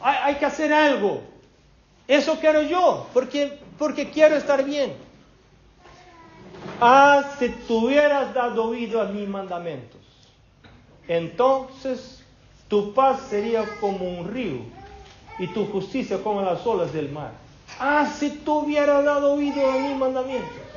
Hay, 0.00 0.16
hay 0.22 0.34
que 0.36 0.46
hacer 0.46 0.72
algo. 0.72 1.22
Eso 2.06 2.38
quiero 2.40 2.62
yo, 2.62 3.08
porque, 3.12 3.58
porque 3.78 4.10
quiero 4.10 4.36
estar 4.36 4.64
bien. 4.64 5.07
Ah, 6.80 7.24
si 7.38 7.48
tuvieras 7.48 8.32
dado 8.34 8.64
oído 8.64 9.00
a 9.00 9.06
mis 9.06 9.28
mandamientos, 9.28 10.00
entonces 11.08 12.22
tu 12.68 12.94
paz 12.94 13.20
sería 13.28 13.64
como 13.80 14.08
un 14.08 14.28
río 14.28 14.60
y 15.38 15.48
tu 15.48 15.66
justicia 15.66 16.22
como 16.22 16.42
las 16.42 16.64
olas 16.66 16.92
del 16.92 17.10
mar. 17.10 17.32
Ah, 17.80 18.06
si 18.06 18.30
tú 18.30 18.60
hubieras 18.60 19.04
dado 19.04 19.34
oído 19.34 19.68
a 19.70 19.78
mis 19.78 19.96
mandamientos. 19.96 20.68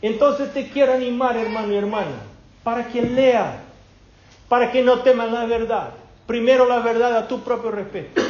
Entonces 0.00 0.52
te 0.52 0.68
quiero 0.68 0.94
animar, 0.94 1.36
hermano 1.36 1.72
y 1.72 1.76
hermana, 1.76 2.16
para 2.64 2.88
que 2.88 3.02
lea, 3.02 3.62
para 4.48 4.72
que 4.72 4.82
no 4.82 5.00
temas 5.00 5.30
la 5.30 5.46
verdad. 5.46 5.90
Primero 6.26 6.66
la 6.66 6.80
verdad 6.80 7.16
a 7.16 7.28
tu 7.28 7.40
propio 7.40 7.70
respeto. 7.70 8.22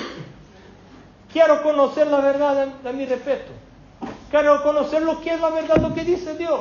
Quiero 1.32 1.62
conocer 1.62 2.08
la 2.08 2.20
verdad 2.20 2.68
a, 2.84 2.92
mi 2.92 3.06
respeto. 3.06 3.52
Quiero 4.32 4.62
conocer 4.62 5.02
lo 5.02 5.20
que 5.20 5.34
es 5.34 5.40
la 5.42 5.50
verdad, 5.50 5.76
lo 5.76 5.94
que 5.94 6.04
dice 6.04 6.34
Dios. 6.38 6.60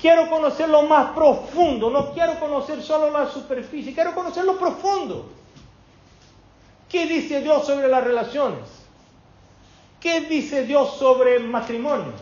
Quiero 0.00 0.28
conocer 0.28 0.68
lo 0.68 0.82
más 0.82 1.12
profundo, 1.12 1.90
no 1.90 2.12
quiero 2.12 2.40
conocer 2.40 2.82
solo 2.82 3.08
la 3.10 3.30
superficie, 3.30 3.94
quiero 3.94 4.16
conocer 4.16 4.44
lo 4.44 4.58
profundo. 4.58 5.30
¿Qué 6.88 7.06
dice 7.06 7.40
Dios 7.40 7.64
sobre 7.64 7.86
las 7.86 8.02
relaciones? 8.02 8.68
¿Qué 10.00 10.22
dice 10.22 10.64
Dios 10.64 10.96
sobre 10.98 11.38
matrimonio? 11.38 12.12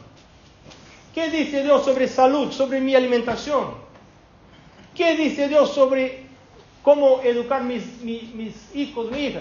¿Qué 1.15 1.31
dice 1.31 1.63
Dios 1.63 1.83
sobre 1.83 2.07
salud, 2.07 2.53
sobre 2.53 2.83
mi 2.83 2.95
alimentación? 2.95 3.69
¿Qué 4.95 5.17
dice 5.17 5.49
Dios 5.49 5.73
sobre 5.73 6.27
cómo 6.83 7.23
educar 7.23 7.63
mis, 7.63 8.03
mis, 8.03 8.75
hijos, 8.75 9.11
mi 9.11 9.25
hija? 9.25 9.41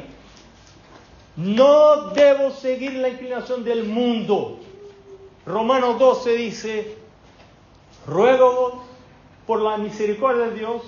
No 1.35 2.11
debo 2.11 2.51
seguir 2.51 2.93
la 2.93 3.09
inclinación 3.09 3.63
del 3.63 3.85
mundo. 3.85 4.59
Romanos 5.45 5.97
12 5.97 6.35
dice, 6.35 6.97
ruego 8.05 8.83
por 9.47 9.61
la 9.61 9.77
misericordia 9.77 10.47
de 10.47 10.59
Dios 10.59 10.81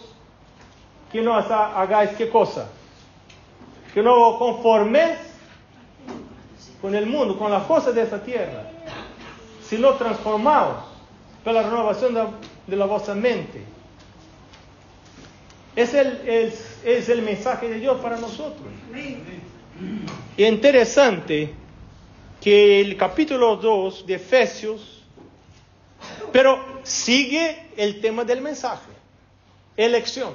que 1.12 1.22
no 1.22 1.36
hagáis 1.36 2.12
qué 2.12 2.30
cosa 2.30 2.68
que 3.94 4.02
no 4.02 4.38
conformes 4.40 5.20
con 6.82 6.96
el 6.96 7.06
mundo, 7.06 7.38
con 7.38 7.52
las 7.52 7.64
cosas 7.64 7.94
de 7.94 8.02
esta 8.02 8.22
tierra, 8.24 8.72
sino 9.64 9.94
transformados 9.94 10.84
por 11.44 11.54
la 11.54 11.64
renovación 11.64 12.16
de, 12.68 12.76
la 12.76 12.86
vuestra 12.86 13.14
mente. 13.14 13.64
Es 15.76 15.94
el, 15.94 16.28
es, 16.28 16.80
es 16.84 17.10
el 17.10 17.22
mensaje 17.22 17.70
de 17.70 17.80
Dios 17.80 18.00
para 18.02 18.18
nosotros. 18.18 18.68
Y 18.94 19.18
interesante 20.38 21.54
que 22.42 22.82
el 22.82 22.98
capítulo 22.98 23.56
2 23.58 24.06
de 24.06 24.16
Efesios, 24.16 25.04
pero 26.32 26.60
sigue 26.84 27.70
el 27.78 28.02
tema 28.02 28.24
del 28.24 28.42
mensaje, 28.42 28.92
elección. 29.78 30.34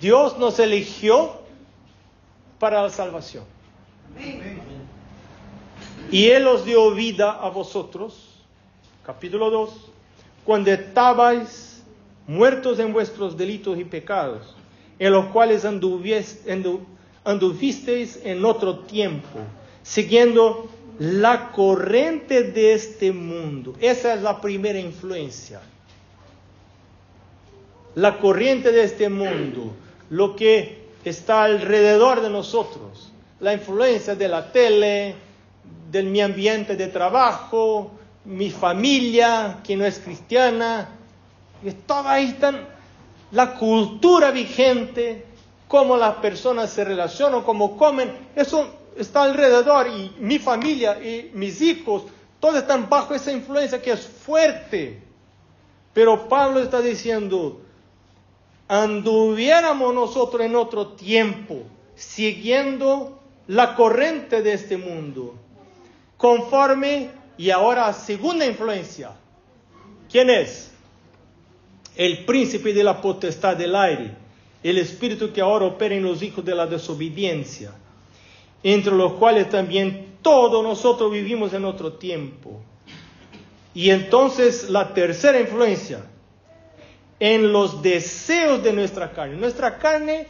Dios 0.00 0.38
nos 0.38 0.58
eligió 0.58 1.42
para 2.58 2.82
la 2.82 2.90
salvación. 2.90 3.44
Y 6.10 6.28
Él 6.28 6.46
os 6.46 6.64
dio 6.64 6.90
vida 6.92 7.32
a 7.32 7.48
vosotros, 7.48 8.14
capítulo 9.04 9.50
2, 9.50 9.70
cuando 10.44 10.70
estabais 10.70 11.82
muertos 12.26 12.78
en 12.78 12.92
vuestros 12.92 13.36
delitos 13.36 13.78
y 13.78 13.84
pecados, 13.84 14.54
en 14.98 15.12
los 15.12 15.26
cuales 15.26 15.64
anduvies- 15.64 16.44
andu- 16.46 16.84
anduvisteis 17.24 18.20
en 18.24 18.44
otro 18.44 18.80
tiempo, 18.80 19.38
siguiendo 19.82 20.68
la 20.98 21.50
corriente 21.50 22.44
de 22.44 22.74
este 22.74 23.12
mundo. 23.12 23.74
Esa 23.80 24.14
es 24.14 24.22
la 24.22 24.40
primera 24.40 24.78
influencia. 24.78 25.60
La 27.94 28.18
corriente 28.18 28.72
de 28.72 28.84
este 28.84 29.08
mundo, 29.08 29.72
lo 30.10 30.36
que 30.36 30.84
está 31.04 31.44
alrededor 31.44 32.20
de 32.20 32.30
nosotros, 32.30 33.12
la 33.40 33.52
influencia 33.52 34.14
de 34.14 34.28
la 34.28 34.52
tele, 34.52 35.14
de 35.90 36.02
mi 36.02 36.20
ambiente 36.20 36.76
de 36.76 36.88
trabajo, 36.88 37.92
mi 38.24 38.50
familia 38.50 39.58
que 39.62 39.76
no 39.76 39.84
es 39.84 39.98
cristiana, 39.98 40.88
ahí 41.88 42.24
están 42.26 42.66
la 43.30 43.54
cultura 43.54 44.30
vigente, 44.30 45.24
cómo 45.74 45.96
las 45.96 46.14
personas 46.18 46.70
se 46.70 46.84
relacionan, 46.84 47.42
cómo 47.42 47.76
comen, 47.76 48.08
eso 48.36 48.64
está 48.96 49.24
alrededor 49.24 49.88
y 49.88 50.14
mi 50.20 50.38
familia 50.38 51.02
y 51.02 51.32
mis 51.34 51.60
hijos, 51.60 52.04
todos 52.38 52.58
están 52.58 52.88
bajo 52.88 53.12
esa 53.12 53.32
influencia 53.32 53.82
que 53.82 53.90
es 53.90 54.06
fuerte. 54.06 55.02
Pero 55.92 56.28
Pablo 56.28 56.60
está 56.60 56.80
diciendo, 56.80 57.60
anduviéramos 58.68 59.92
nosotros 59.92 60.42
en 60.42 60.54
otro 60.54 60.92
tiempo, 60.92 61.64
siguiendo 61.96 63.20
la 63.48 63.74
corriente 63.74 64.42
de 64.42 64.52
este 64.52 64.76
mundo, 64.76 65.34
conforme 66.16 67.10
y 67.36 67.50
ahora 67.50 67.92
segunda 67.92 68.46
influencia. 68.46 69.10
¿Quién 70.08 70.30
es? 70.30 70.70
El 71.96 72.24
príncipe 72.24 72.72
de 72.72 72.84
la 72.84 73.00
potestad 73.00 73.56
del 73.56 73.74
aire, 73.74 74.23
el 74.64 74.78
espíritu 74.78 75.30
que 75.32 75.42
ahora 75.42 75.66
opera 75.66 75.94
en 75.94 76.02
los 76.02 76.22
hijos 76.22 76.44
de 76.44 76.54
la 76.54 76.66
desobediencia, 76.66 77.72
entre 78.62 78.94
los 78.94 79.12
cuales 79.12 79.50
también 79.50 80.16
todos 80.22 80.64
nosotros 80.64 81.12
vivimos 81.12 81.52
en 81.52 81.66
otro 81.66 81.92
tiempo. 81.92 82.62
Y 83.74 83.90
entonces 83.90 84.70
la 84.70 84.94
tercera 84.94 85.38
influencia, 85.38 86.06
en 87.20 87.52
los 87.52 87.82
deseos 87.82 88.62
de 88.62 88.72
nuestra 88.72 89.12
carne. 89.12 89.36
Nuestra 89.36 89.78
carne, 89.78 90.28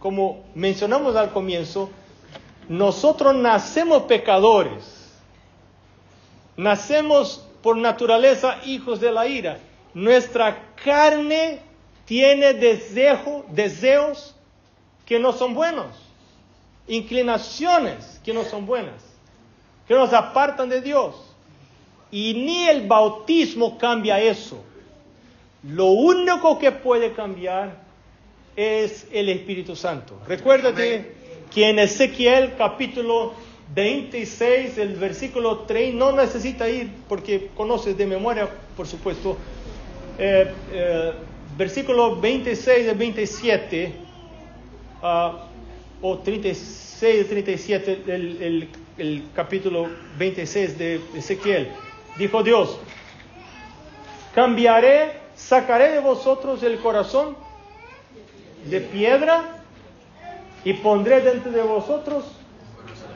como 0.00 0.44
mencionamos 0.54 1.14
al 1.14 1.30
comienzo, 1.30 1.88
nosotros 2.68 3.36
nacemos 3.36 4.02
pecadores. 4.02 5.12
Nacemos 6.56 7.46
por 7.62 7.76
naturaleza 7.76 8.58
hijos 8.64 9.00
de 9.00 9.12
la 9.12 9.28
ira. 9.28 9.58
Nuestra 9.94 10.74
carne 10.84 11.60
tiene 12.06 12.54
deseo, 12.54 13.44
deseos 13.50 14.34
que 15.04 15.18
no 15.18 15.32
son 15.32 15.54
buenos, 15.54 15.86
inclinaciones 16.88 18.20
que 18.24 18.32
no 18.32 18.44
son 18.44 18.64
buenas, 18.64 19.02
que 19.86 19.94
nos 19.94 20.12
apartan 20.12 20.68
de 20.68 20.80
Dios. 20.80 21.14
Y 22.10 22.34
ni 22.34 22.68
el 22.68 22.86
bautismo 22.86 23.76
cambia 23.76 24.20
eso. 24.20 24.62
Lo 25.64 25.86
único 25.86 26.58
que 26.58 26.70
puede 26.70 27.12
cambiar 27.12 27.84
es 28.54 29.06
el 29.12 29.28
Espíritu 29.28 29.74
Santo. 29.74 30.18
Recuérdate 30.26 31.12
que 31.52 31.68
en 31.68 31.80
Ezequiel 31.80 32.54
capítulo 32.56 33.34
26, 33.74 34.78
el 34.78 34.94
versículo 34.94 35.60
3, 35.60 35.94
no 35.94 36.12
necesita 36.12 36.68
ir 36.68 36.90
porque 37.08 37.50
conoces 37.56 37.96
de 37.96 38.06
memoria, 38.06 38.48
por 38.76 38.86
supuesto, 38.86 39.36
eh, 40.18 40.52
eh, 40.72 41.12
versículo 41.56 42.16
26 42.20 42.88
al 42.88 42.96
27, 42.96 43.92
ah, 45.02 45.48
o 46.02 46.18
36 46.18 47.28
37, 47.28 48.02
el, 48.06 48.42
el- 48.42 48.68
el 48.98 49.22
capítulo 49.34 49.88
26 50.18 50.78
de 50.78 51.00
Ezequiel. 51.14 51.76
Dijo 52.16 52.42
Dios, 52.42 52.78
cambiaré, 54.34 55.12
sacaré 55.34 55.90
de 55.92 56.00
vosotros 56.00 56.62
el 56.62 56.78
corazón 56.78 57.36
de 58.70 58.80
piedra 58.80 59.58
y 60.64 60.72
pondré 60.74 61.20
dentro 61.20 61.52
de 61.52 61.62
vosotros 61.62 62.24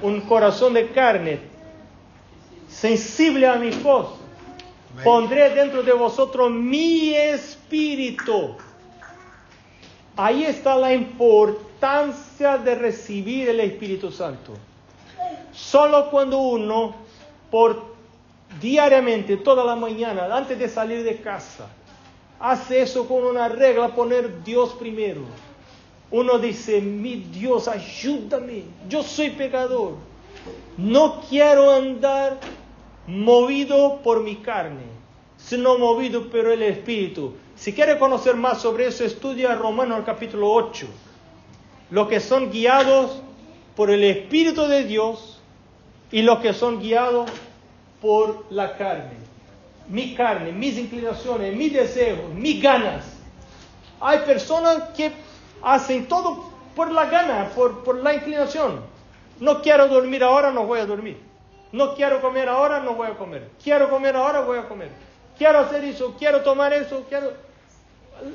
un 0.03 0.21
corazón 0.23 0.75
de 0.75 0.89
carne, 0.91 1.41
sensible 2.69 3.47
a 3.47 3.57
mi 3.57 3.71
voz. 3.71 4.20
Pondré 5.05 5.51
dentro 5.51 5.83
de 5.83 5.93
vosotros 5.93 6.51
mi 6.51 7.15
espíritu. 7.15 8.57
Ahí 10.17 10.45
está 10.45 10.77
la 10.77 10.93
importancia 10.93 12.59
de 12.59 12.75
recibir 12.75 13.49
el 13.49 13.61
Espíritu 13.61 14.11
Santo. 14.11 14.53
Solo 15.53 16.11
cuando 16.11 16.39
uno, 16.39 16.95
por 17.51 17.95
diariamente, 18.61 19.37
toda 19.37 19.65
la 19.65 19.77
mañana, 19.77 20.35
antes 20.35 20.59
de 20.59 20.69
salir 20.69 21.05
de 21.05 21.17
casa, 21.19 21.69
hace 22.39 22.83
eso 22.83 23.07
con 23.07 23.25
una 23.25 23.49
regla, 23.49 23.95
poner 23.95 24.43
Dios 24.43 24.75
primero. 24.75 25.23
Uno 26.11 26.39
dice, 26.39 26.81
mi 26.81 27.17
Dios, 27.17 27.69
ayúdame, 27.69 28.65
yo 28.89 29.03
soy 29.03 29.31
pecador. 29.31 29.95
No 30.77 31.21
quiero 31.29 31.71
andar 31.71 32.39
movido 33.11 34.01
por 34.03 34.23
mi 34.23 34.37
carne, 34.37 34.85
sino 35.37 35.79
movido 35.79 36.31
por 36.31 36.47
el 36.47 36.63
Espíritu. 36.63 37.35
Si 37.57 37.73
quiere 37.73 37.99
conocer 37.99 38.37
más 38.37 38.63
sobre 38.63 38.87
eso, 38.87 39.05
estudia 39.05 39.57
Romanos 39.57 40.03
capítulo 40.07 40.51
8. 40.53 40.87
Los 41.91 42.09
que 42.09 42.21
son 42.21 42.53
guiados 42.53 43.21
por 43.75 43.91
el 43.91 44.05
Espíritu 44.05 44.63
de 44.69 44.85
Dios 44.85 45.41
y 46.13 46.23
los 46.23 46.39
que 46.39 46.53
son 46.53 46.81
guiados 46.81 47.29
por 48.01 48.47
la 48.51 48.77
carne. 48.77 49.19
Mi 49.89 50.15
carne, 50.15 50.53
mis 50.53 50.79
inclinaciones, 50.79 51.57
mis 51.57 51.73
deseos, 51.73 52.33
mis 52.33 52.63
ganas. 52.63 53.05
Hay 54.01 54.21
personas 54.21 54.91
que 54.97 55.11
hacen 55.63 56.07
todo 56.07 56.45
por 56.77 56.93
la 56.93 57.07
gana, 57.07 57.51
por, 57.57 57.83
por 57.83 57.97
la 57.97 58.15
inclinación. 58.15 58.81
No 59.41 59.63
quiero 59.63 59.89
dormir 59.89 60.23
ahora, 60.23 60.53
no 60.53 60.65
voy 60.65 60.79
a 60.79 60.87
dormir. 60.87 61.30
No 61.73 61.95
quiero 61.95 62.21
comer 62.21 62.49
ahora, 62.49 62.81
no 62.81 62.95
voy 62.95 63.07
a 63.09 63.15
comer. 63.17 63.49
Quiero 63.63 63.89
comer 63.91 64.17
ahora, 64.17 64.41
voy 64.41 64.59
a 64.59 64.69
comer. 64.69 64.89
Quiero 65.39 65.59
hacer 65.61 65.85
eso, 65.85 66.15
quiero 66.19 66.43
tomar 66.43 66.73
eso, 66.73 67.05
quiero... 67.09 67.33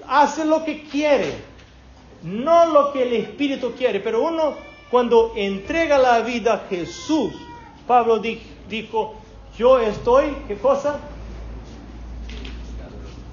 Hace 0.07 0.45
lo 0.45 0.63
que 0.63 0.83
quiere, 0.85 1.33
no 2.23 2.65
lo 2.67 2.91
que 2.91 3.03
el 3.03 3.13
Espíritu 3.13 3.73
quiere. 3.73 3.99
Pero 3.99 4.23
uno, 4.23 4.55
cuando 4.89 5.33
entrega 5.35 5.97
la 5.99 6.21
vida 6.21 6.53
a 6.53 6.67
Jesús, 6.69 7.33
Pablo 7.85 8.17
di- 8.19 8.41
dijo, 8.67 9.15
yo 9.57 9.77
estoy, 9.79 10.35
¿qué 10.47 10.55
cosa? 10.57 10.99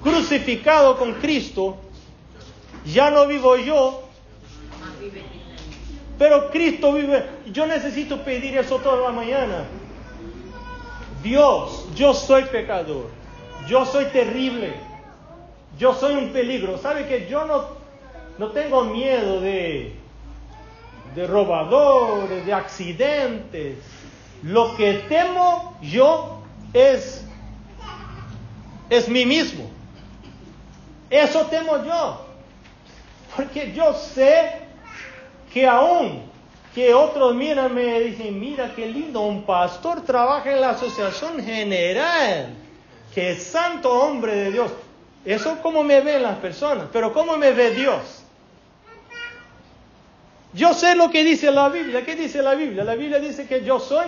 Crucificado 0.03 0.97
con 0.97 1.13
Cristo, 1.13 1.77
ya 2.85 3.09
no 3.09 3.25
vivo 3.25 3.55
yo, 3.55 4.03
pero 6.19 6.51
Cristo 6.51 6.93
vive. 6.93 7.25
Yo 7.51 7.65
necesito 7.65 8.21
pedir 8.23 8.57
eso 8.57 8.77
toda 8.79 8.97
la 9.01 9.11
mañana. 9.11 9.65
Dios, 11.23 11.87
yo 11.95 12.13
soy 12.13 12.43
pecador. 12.45 13.09
Yo 13.67 13.85
soy 13.85 14.05
terrible. 14.05 14.73
Yo 15.79 15.95
soy 15.95 16.15
un 16.15 16.31
peligro. 16.31 16.77
¿Sabe 16.77 17.07
que 17.07 17.27
yo 17.27 17.45
no, 17.45 17.65
no 18.37 18.51
tengo 18.51 18.83
miedo 18.83 19.39
de, 19.39 19.95
de 21.15 21.27
robadores, 21.27 22.45
de 22.45 22.53
accidentes? 22.53 23.77
Lo 24.43 24.75
que 24.75 25.05
temo 25.07 25.77
yo 25.81 26.43
es, 26.73 27.25
es 28.89 29.07
mí 29.07 29.25
mismo. 29.25 29.69
Eso 31.09 31.45
temo 31.45 31.83
yo. 31.85 32.25
Porque 33.35 33.71
yo 33.73 33.93
sé 33.93 34.59
que 35.53 35.65
aún 35.65 36.32
que 36.73 36.93
otros 36.93 37.35
miran 37.35 37.73
me 37.73 37.99
dicen, 37.99 38.39
mira 38.39 38.73
qué 38.75 38.87
lindo, 38.87 39.21
un 39.21 39.43
pastor 39.43 40.01
trabaja 40.01 40.51
en 40.51 40.61
la 40.61 40.71
asociación 40.71 41.43
general, 41.43 42.49
que 43.13 43.35
santo 43.35 43.91
hombre 43.91 44.35
de 44.35 44.51
Dios. 44.51 44.71
Eso 45.23 45.59
como 45.61 45.83
me 45.83 46.01
ven 46.01 46.23
las 46.23 46.37
personas, 46.37 46.87
pero 46.91 47.13
¿cómo 47.13 47.37
me 47.37 47.51
ve 47.51 47.71
Dios? 47.71 48.23
Yo 50.53 50.73
sé 50.73 50.95
lo 50.95 51.09
que 51.09 51.23
dice 51.23 51.51
la 51.51 51.69
Biblia. 51.69 52.05
¿Qué 52.05 52.15
dice 52.15 52.41
la 52.41 52.53
Biblia? 52.53 52.83
La 52.83 52.95
Biblia 52.95 53.19
dice 53.19 53.47
que 53.47 53.63
yo 53.63 53.79
soy, 53.79 54.07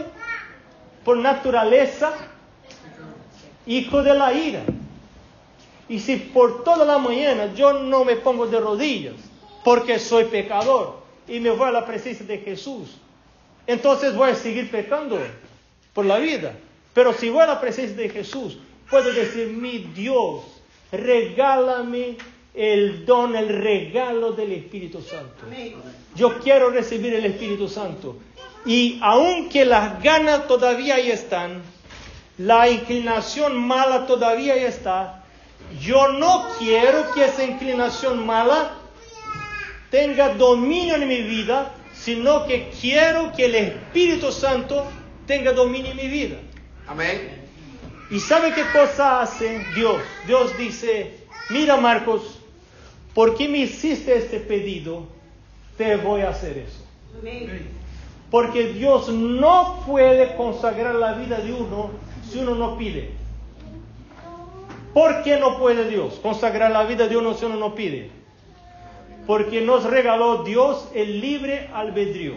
por 1.03 1.17
naturaleza, 1.17 2.13
hijo 3.65 4.03
de 4.03 4.13
la 4.13 4.33
ira. 4.33 4.61
Y 5.89 5.99
si 5.99 6.17
por 6.17 6.63
toda 6.63 6.85
la 6.85 6.97
mañana 6.97 7.53
yo 7.53 7.73
no 7.73 8.05
me 8.05 8.15
pongo 8.15 8.47
de 8.47 8.59
rodillas, 8.59 9.15
porque 9.63 9.97
soy 9.97 10.25
pecador, 10.25 11.04
y 11.27 11.39
me 11.39 11.49
voy 11.51 11.67
a 11.67 11.71
la 11.71 11.85
presencia 11.85 12.25
de 12.25 12.39
Jesús, 12.39 12.97
entonces 13.67 14.15
voy 14.15 14.31
a 14.31 14.35
seguir 14.35 14.69
pecando 14.69 15.19
por 15.93 16.05
la 16.05 16.17
vida. 16.17 16.53
Pero 16.93 17.13
si 17.13 17.29
voy 17.29 17.41
a 17.41 17.47
la 17.47 17.61
presencia 17.61 17.95
de 17.97 18.09
Jesús, 18.09 18.57
puedo 18.89 19.11
decir, 19.11 19.47
mi 19.47 19.79
Dios, 19.79 20.43
regálame 20.91 22.17
el 22.53 23.05
don, 23.05 23.35
el 23.35 23.49
regalo 23.49 24.31
del 24.31 24.53
Espíritu 24.53 25.01
Santo. 25.01 25.45
Yo 26.15 26.39
quiero 26.39 26.69
recibir 26.69 27.13
el 27.13 27.25
Espíritu 27.25 27.67
Santo. 27.67 28.17
Y 28.65 28.99
aunque 29.01 29.65
las 29.65 30.01
ganas 30.01 30.47
todavía 30.47 30.95
ahí 30.95 31.11
están, 31.11 31.61
la 32.37 32.69
inclinación 32.69 33.57
mala 33.57 34.07
todavía 34.07 34.53
ahí 34.53 34.63
está, 34.63 35.23
yo 35.79 36.09
no 36.13 36.47
quiero 36.59 37.11
que 37.13 37.25
esa 37.25 37.43
inclinación 37.43 38.25
mala 38.25 38.71
tenga 39.95 40.33
dominio 40.33 40.95
en 40.95 41.07
mi 41.07 41.21
vida, 41.21 41.71
sino 41.93 42.45
que 42.45 42.69
quiero 42.81 43.31
que 43.31 43.45
el 43.45 43.55
Espíritu 43.55 44.29
Santo 44.29 44.85
tenga 45.25 45.53
dominio 45.53 45.91
en 45.91 45.95
mi 45.95 46.09
vida. 46.09 46.35
Amén. 46.85 47.29
¿Y 48.11 48.19
sabe 48.19 48.53
qué 48.53 48.65
cosa 48.73 49.21
hace 49.21 49.63
Dios? 49.73 50.01
Dios 50.27 50.57
dice, 50.57 51.13
mira 51.49 51.77
Marcos, 51.77 52.41
¿por 53.13 53.37
qué 53.37 53.47
me 53.47 53.59
hiciste 53.59 54.17
este 54.17 54.41
pedido? 54.41 55.07
Te 55.77 55.95
voy 55.95 56.23
a 56.23 56.31
hacer 56.31 56.57
eso. 56.57 56.83
Porque 58.29 58.73
Dios 58.73 59.07
no 59.07 59.81
puede 59.87 60.35
consagrar 60.35 60.95
la 60.95 61.13
vida 61.13 61.37
de 61.37 61.53
uno 61.53 61.91
si 62.29 62.39
uno 62.39 62.53
no 62.53 62.77
pide. 62.77 63.11
¿Por 64.93 65.23
qué 65.23 65.37
no 65.37 65.57
puede 65.57 65.87
Dios 65.87 66.19
consagrar 66.21 66.71
la 66.71 66.83
vida 66.83 67.07
de 67.07 67.15
uno 67.15 67.33
si 67.33 67.45
uno 67.45 67.55
no 67.55 67.73
pide? 67.75 68.14
Porque 69.25 69.61
nos 69.61 69.83
regaló 69.83 70.43
Dios 70.43 70.87
el 70.93 71.19
libre 71.19 71.69
albedrío. 71.73 72.35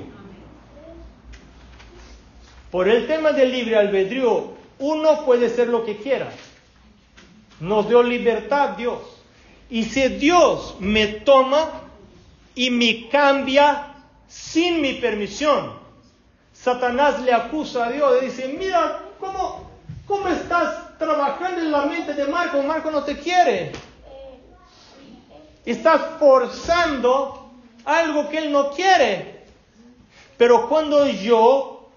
Por 2.71 2.89
el 2.89 3.07
tema 3.07 3.33
del 3.33 3.51
libre 3.51 3.77
albedrío, 3.77 4.53
uno 4.79 5.25
puede 5.25 5.49
ser 5.49 5.69
lo 5.69 5.85
que 5.85 5.97
quiera. 5.97 6.31
Nos 7.61 7.89
dio 7.89 8.03
libertad 8.03 8.71
Dios. 8.71 9.01
Y 9.71 9.85
si 9.85 10.09
Dios 10.09 10.77
me 10.81 11.07
toma 11.07 11.69
y 12.55 12.71
me 12.71 13.09
cambia 13.09 13.95
sin 14.29 14.81
mi 14.81 14.95
permisión, 14.95 15.73
Satanás 16.53 17.21
le 17.23 17.33
acusa 17.33 17.87
a 17.87 17.91
Dios 17.91 18.19
y 18.21 18.27
dice, 18.27 18.57
mira, 18.59 19.01
¿cómo, 19.21 19.71
cómo 20.07 20.29
estás 20.29 20.99
trabajando 20.99 21.61
en 21.61 21.71
la 21.71 21.87
mente 21.87 22.15
de 22.15 22.27
Marco? 22.27 22.63
Marco 22.63 22.91
no 22.91 23.03
te 23.05 23.17
quiere. 23.17 23.73
Estás 25.69 26.19
forzando 26.19 27.51
algo 27.85 28.31
que 28.31 28.39
él 28.39 28.51
no 28.51 28.71
quiere. 28.71 29.45
Pero 30.39 30.67
cuando 30.67 31.07
yo, 31.07 31.91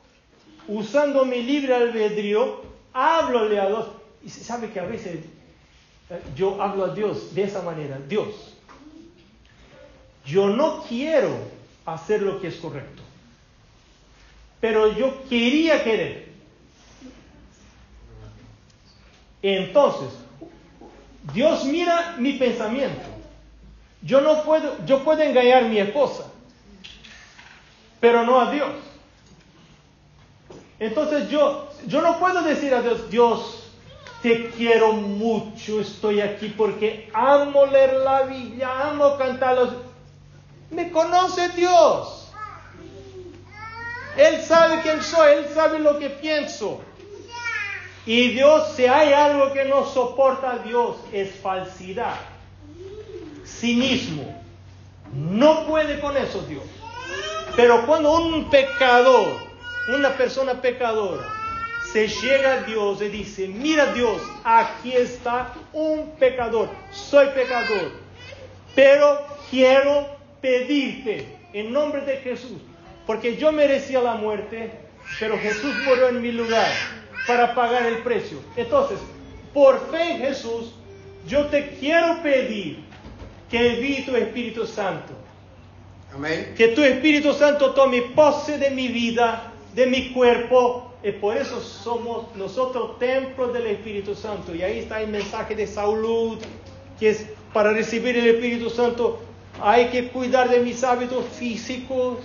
usando 0.68 1.24
mi 1.24 1.42
libre 1.42 1.74
albedrío, 1.74 2.64
háblole 2.92 3.58
a 3.62 3.68
Dios. 3.68 3.88
Y 4.26 4.30
se 4.30 4.44
sabe 4.44 4.72
que 4.72 4.82
a 4.82 4.84
veces 4.84 5.20
eh, 6.10 6.22
yo 6.36 6.62
hablo 6.62 6.84
a 6.84 6.94
Dios 6.94 7.34
de 7.34 7.44
esa 7.44 7.62
manera. 7.62 7.98
Dios, 8.10 8.58
yo 10.26 10.50
no 10.50 10.84
quiero 10.84 11.30
hacer 11.86 12.24
lo 12.24 12.42
que 12.42 12.50
es 12.50 12.58
correcto, 12.58 13.02
pero 14.60 14.92
yo 14.98 15.24
quería 15.30 15.82
querer. 15.82 16.28
Entonces, 19.42 20.10
Dios 21.34 21.64
mira 21.64 22.18
mi 22.20 22.34
pensamiento. 22.34 23.11
Yo 24.04 24.22
no 24.22 24.44
puedo, 24.44 24.84
yo 24.86 25.04
puedo 25.04 25.22
engañar 25.22 25.64
a 25.64 25.68
mi 25.68 25.78
esposa, 25.78 26.26
pero 28.00 28.24
no 28.24 28.40
a 28.40 28.52
Dios. 28.52 28.72
Entonces 30.80 31.30
yo, 31.30 31.70
yo 31.86 32.02
no 32.02 32.18
puedo 32.18 32.42
decir 32.42 32.74
a 32.74 32.82
Dios, 32.82 33.10
Dios, 33.12 33.70
te 34.22 34.50
quiero 34.50 34.94
mucho, 34.94 35.82
estoy 35.82 36.22
aquí 36.22 36.50
porque 36.50 37.10
amo 37.14 37.66
leer 37.66 37.94
la 38.04 38.24
Biblia, 38.24 38.90
amo 38.90 39.18
cantar 39.18 39.56
los... 39.56 39.70
Me 40.72 40.90
conoce 40.92 41.50
Dios. 41.50 42.32
Él 44.18 44.42
sabe 44.42 44.82
quién 44.82 45.02
soy, 45.02 45.34
Él 45.34 45.46
sabe 45.54 45.80
lo 45.80 45.98
que 46.00 46.10
pienso. 46.10 46.82
Y 48.06 48.30
Dios, 48.30 48.74
si 48.76 48.86
hay 48.86 49.14
algo 49.14 49.54
que 49.54 49.66
no 49.66 49.86
soporta 49.86 50.58
Dios, 50.60 50.98
es 51.12 51.36
falsidad, 51.36 52.16
cinismo. 53.62 54.44
No 55.14 55.66
puede 55.68 56.00
con 56.00 56.18
eso 56.18 56.42
Dios. 56.50 56.64
Pero 57.56 57.86
cuando 57.86 58.14
un 58.18 58.50
pecador 58.50 59.52
una 59.88 60.16
persona 60.16 60.62
pecadora 60.62 61.28
se 61.92 62.08
llega 62.08 62.54
a 62.54 62.64
Dios 62.64 63.02
y 63.02 63.10
dice, 63.10 63.48
mira 63.48 63.94
Dios, 63.94 64.22
aquí 64.44 64.94
está 64.94 65.54
un 65.74 66.12
pecador, 66.20 66.70
soy 66.92 67.28
pecador, 67.30 67.92
pero 68.76 69.20
quiero 69.50 70.08
pedirte 70.40 71.28
en 71.54 71.74
nombre 71.74 72.02
de 72.02 72.18
Jesús, 72.18 72.60
porque 73.06 73.36
yo 73.36 73.52
merecía 73.52 74.00
la 74.02 74.16
muerte, 74.16 74.72
pero 75.20 75.38
Jesús 75.38 75.74
murió 75.86 76.10
en 76.10 76.22
mi 76.22 76.32
lugar 76.32 76.72
para 77.28 77.54
pagar 77.56 77.86
el 77.88 77.98
precio. 77.98 78.38
Entonces, 78.56 79.00
por 79.54 79.90
fe 79.90 80.12
en 80.12 80.18
Jesús, 80.20 80.74
yo 81.28 81.48
te 81.48 81.72
quiero 81.80 82.22
pedir 82.22 82.80
que 83.52 83.74
envíe 83.74 84.06
tu 84.06 84.16
Espíritu 84.16 84.66
Santo. 84.66 85.14
Amén. 86.14 86.54
Que 86.58 86.70
tu 86.70 86.82
Espíritu 86.82 87.34
Santo 87.34 87.72
tome 87.74 88.02
pose 88.16 88.58
de 88.58 88.72
mi 88.72 88.88
vida 88.88 89.52
de 89.76 89.86
mi 89.86 90.12
cuerpo. 90.14 90.88
Y 91.04 91.12
por 91.12 91.36
eso 91.36 91.60
somos 91.60 92.36
nosotros 92.36 92.98
templos 93.00 93.54
del 93.54 93.68
Espíritu 93.68 94.16
Santo. 94.16 94.56
Y 94.56 94.62
ahí 94.62 94.80
está 94.80 95.02
el 95.02 95.10
mensaje 95.10 95.56
de 95.56 95.68
salud, 95.68 96.38
que 97.00 97.10
es 97.10 97.26
para 97.54 97.74
recibir 97.74 98.18
el 98.18 98.28
Espíritu 98.28 98.70
Santo 98.70 99.20
hay 99.60 99.88
que 99.88 100.08
cuidar 100.08 100.50
de 100.50 100.60
mis 100.60 100.84
hábitos 100.84 101.26
físicos, 101.26 102.20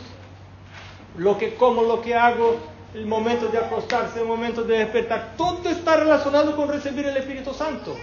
lo 1.16 1.37
que 1.39 1.55
como, 1.55 1.83
lo 1.83 2.01
que 2.01 2.14
hago, 2.14 2.57
el 2.95 3.07
momento 3.07 3.49
de 3.49 3.59
acostarse, 3.59 4.20
el 4.20 4.27
momento 4.27 4.62
de 4.62 4.79
despertar. 4.79 5.35
Todo 5.37 5.68
está 5.68 5.97
relacionado 5.97 6.55
con 6.55 6.68
recibir 6.68 7.07
el 7.07 7.16
Espíritu 7.16 7.53
Santo. 7.53 7.97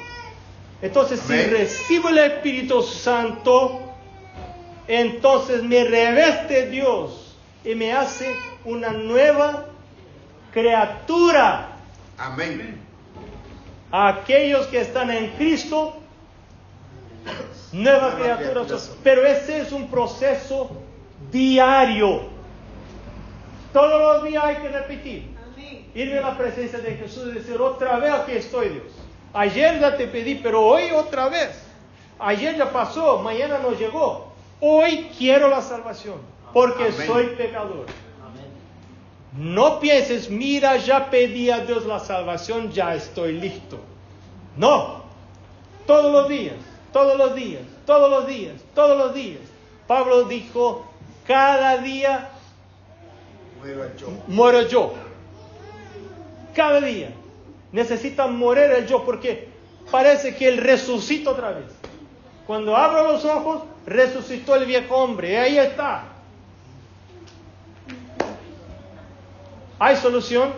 Entonces, 0.84 1.22
si 1.22 1.42
recibo 1.44 2.10
el 2.10 2.18
Espíritu 2.18 2.84
Santo, 2.84 3.80
entonces 4.86 5.64
me 5.64 5.86
reveste 5.86 6.70
Dios 6.70 7.38
y 7.64 7.74
me 7.74 7.94
hace 7.94 8.36
una 8.66 8.90
nueva 8.90 9.68
criatura. 10.52 11.70
Amén. 12.18 12.82
aquellos 13.92 14.68
que 14.68 14.82
están 14.82 15.10
en 15.10 15.30
Cristo, 15.38 15.96
nueva, 17.72 18.16
criatura. 18.16 18.66
Pero 19.06 19.26
ese 19.26 19.62
es 19.62 19.72
un 19.72 19.90
proceso 19.90 20.70
diario. 21.32 22.24
Todos 23.72 24.22
los 24.22 24.30
días 24.30 24.44
hay 24.44 24.56
que 24.58 24.68
repetir. 24.68 25.34
Irme 25.96 26.18
a 26.18 26.22
la 26.24 26.38
presencia 26.38 26.80
de 26.80 26.96
Jesús 26.96 27.30
y 27.32 27.36
decir 27.36 27.56
otra 27.62 28.00
vez 28.00 28.12
aquí 28.12 28.34
estoy 28.34 28.68
Dios. 28.68 29.03
Ayer 29.34 29.80
ya 29.80 29.98
te 29.98 30.08
pedí, 30.08 30.36
pero 30.36 30.62
hoy 30.62 30.92
otra 30.92 31.30
vez. 31.30 31.50
Ayer 32.20 32.56
ya 32.56 32.72
pasó, 32.72 33.20
mañana 33.20 33.60
no 33.60 33.72
llegó. 33.72 34.32
Hoy 34.60 35.10
quiero 35.18 35.50
la 35.50 35.62
salvación 35.62 36.16
porque 36.54 36.92
soy 36.92 37.28
pecador. 37.36 37.88
No 39.36 39.80
pienses, 39.80 40.30
mira, 40.30 40.78
ya 40.78 41.10
pedí 41.10 41.50
a 41.50 41.66
Dios 41.66 41.86
la 41.88 42.00
salvación, 42.00 42.72
ya 42.72 42.94
estoy 42.94 43.34
listo. 43.34 43.80
No, 44.56 45.04
todos 45.88 46.12
los 46.12 46.30
días, 46.30 46.56
todos 46.92 47.18
los 47.18 47.34
días, 47.34 47.64
todos 47.88 48.10
los 48.12 48.28
días, 48.28 48.54
todos 48.76 48.96
los 48.96 49.16
días. 49.16 49.42
Pablo 49.88 50.26
dijo, 50.26 50.86
cada 51.26 51.78
día 51.80 52.30
muero 54.28 54.68
yo. 54.68 54.94
Cada 56.54 56.80
día. 56.80 57.10
Necesita 57.74 58.28
morir 58.28 58.72
el 58.72 58.88
yo 58.88 59.04
porque 59.04 59.50
parece 59.92 60.36
que 60.36 60.48
él 60.48 60.58
resucita 60.58 61.32
otra 61.32 61.52
vez. 61.52 61.66
Cuando 62.48 62.78
abro 62.78 63.12
los 63.12 63.26
ojos, 63.26 63.64
resucitó 63.86 64.56
el 64.56 64.66
viejo 64.66 64.96
hombre. 64.96 65.32
Y 65.32 65.36
ahí 65.36 65.58
está. 65.58 66.06
¿Hay 69.80 69.98
solución? 69.98 70.54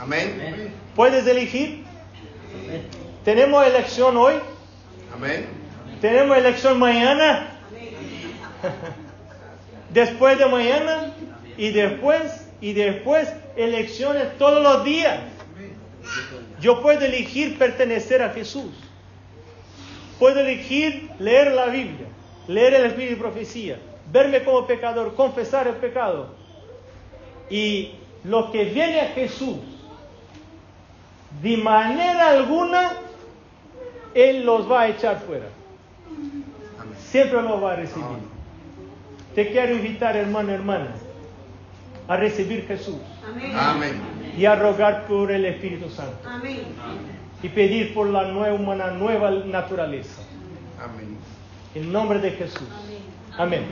Amén. 0.00 0.72
¿Puedes 0.96 1.26
elegir? 1.26 1.84
¿Tenemos 3.24 3.66
elección 3.66 4.16
hoy? 4.16 4.34
Amén. 5.14 5.46
¿Tenemos 6.00 6.36
elección 6.36 6.78
mañana? 6.78 7.58
Después 9.90 10.38
de 10.38 10.46
mañana 10.46 11.12
y 11.56 11.70
después 11.70 12.46
y 12.60 12.72
después 12.72 13.28
elecciones 13.56 14.38
todos 14.38 14.62
los 14.62 14.84
días. 14.84 15.20
Yo 16.60 16.82
puedo 16.82 17.00
elegir 17.04 17.58
pertenecer 17.58 18.22
a 18.22 18.30
Jesús. 18.30 18.70
Puedo 20.18 20.40
elegir 20.40 21.10
leer 21.18 21.52
la 21.52 21.66
Biblia, 21.66 22.06
leer 22.46 22.74
el 22.74 22.86
Espíritu 22.86 23.14
de 23.14 23.20
Profecía, 23.20 23.78
verme 24.12 24.44
como 24.44 24.66
pecador, 24.66 25.14
confesar 25.14 25.66
el 25.66 25.76
pecado, 25.76 26.34
y 27.48 27.94
lo 28.24 28.52
que 28.52 28.64
viene 28.64 29.00
a 29.00 29.06
Jesús, 29.08 29.56
de 31.40 31.56
manera 31.56 32.30
alguna, 32.30 32.92
Él 34.14 34.44
los 34.44 34.70
va 34.70 34.82
a 34.82 34.88
echar 34.88 35.20
fuera. 35.20 35.46
siempre 36.98 37.40
lo 37.40 37.60
va 37.60 37.72
a 37.72 37.76
recibir. 37.76 38.18
Te 39.34 39.50
quiero 39.50 39.74
invitar, 39.74 40.16
hermano, 40.16 40.52
hermana, 40.52 40.88
a 42.08 42.16
recibir 42.16 42.66
Jesús 42.66 42.96
Amén. 43.56 44.00
Y 44.36 44.44
a 44.44 44.54
rogar 44.56 45.06
por 45.06 45.30
el 45.30 45.44
Espíritu 45.44 45.88
Santo 45.88 46.18
Amén. 46.26 46.60
y 47.42 47.48
pedir 47.48 47.94
por 47.94 48.08
la 48.08 48.24
nueva, 48.24 48.54
una 48.54 48.90
nueva 48.90 49.30
naturaleza. 49.30 50.22
Amén. 50.82 51.16
En 51.74 51.92
nombre 51.92 52.18
de 52.18 52.30
Jesús. 52.32 52.68
Amén. 53.36 53.64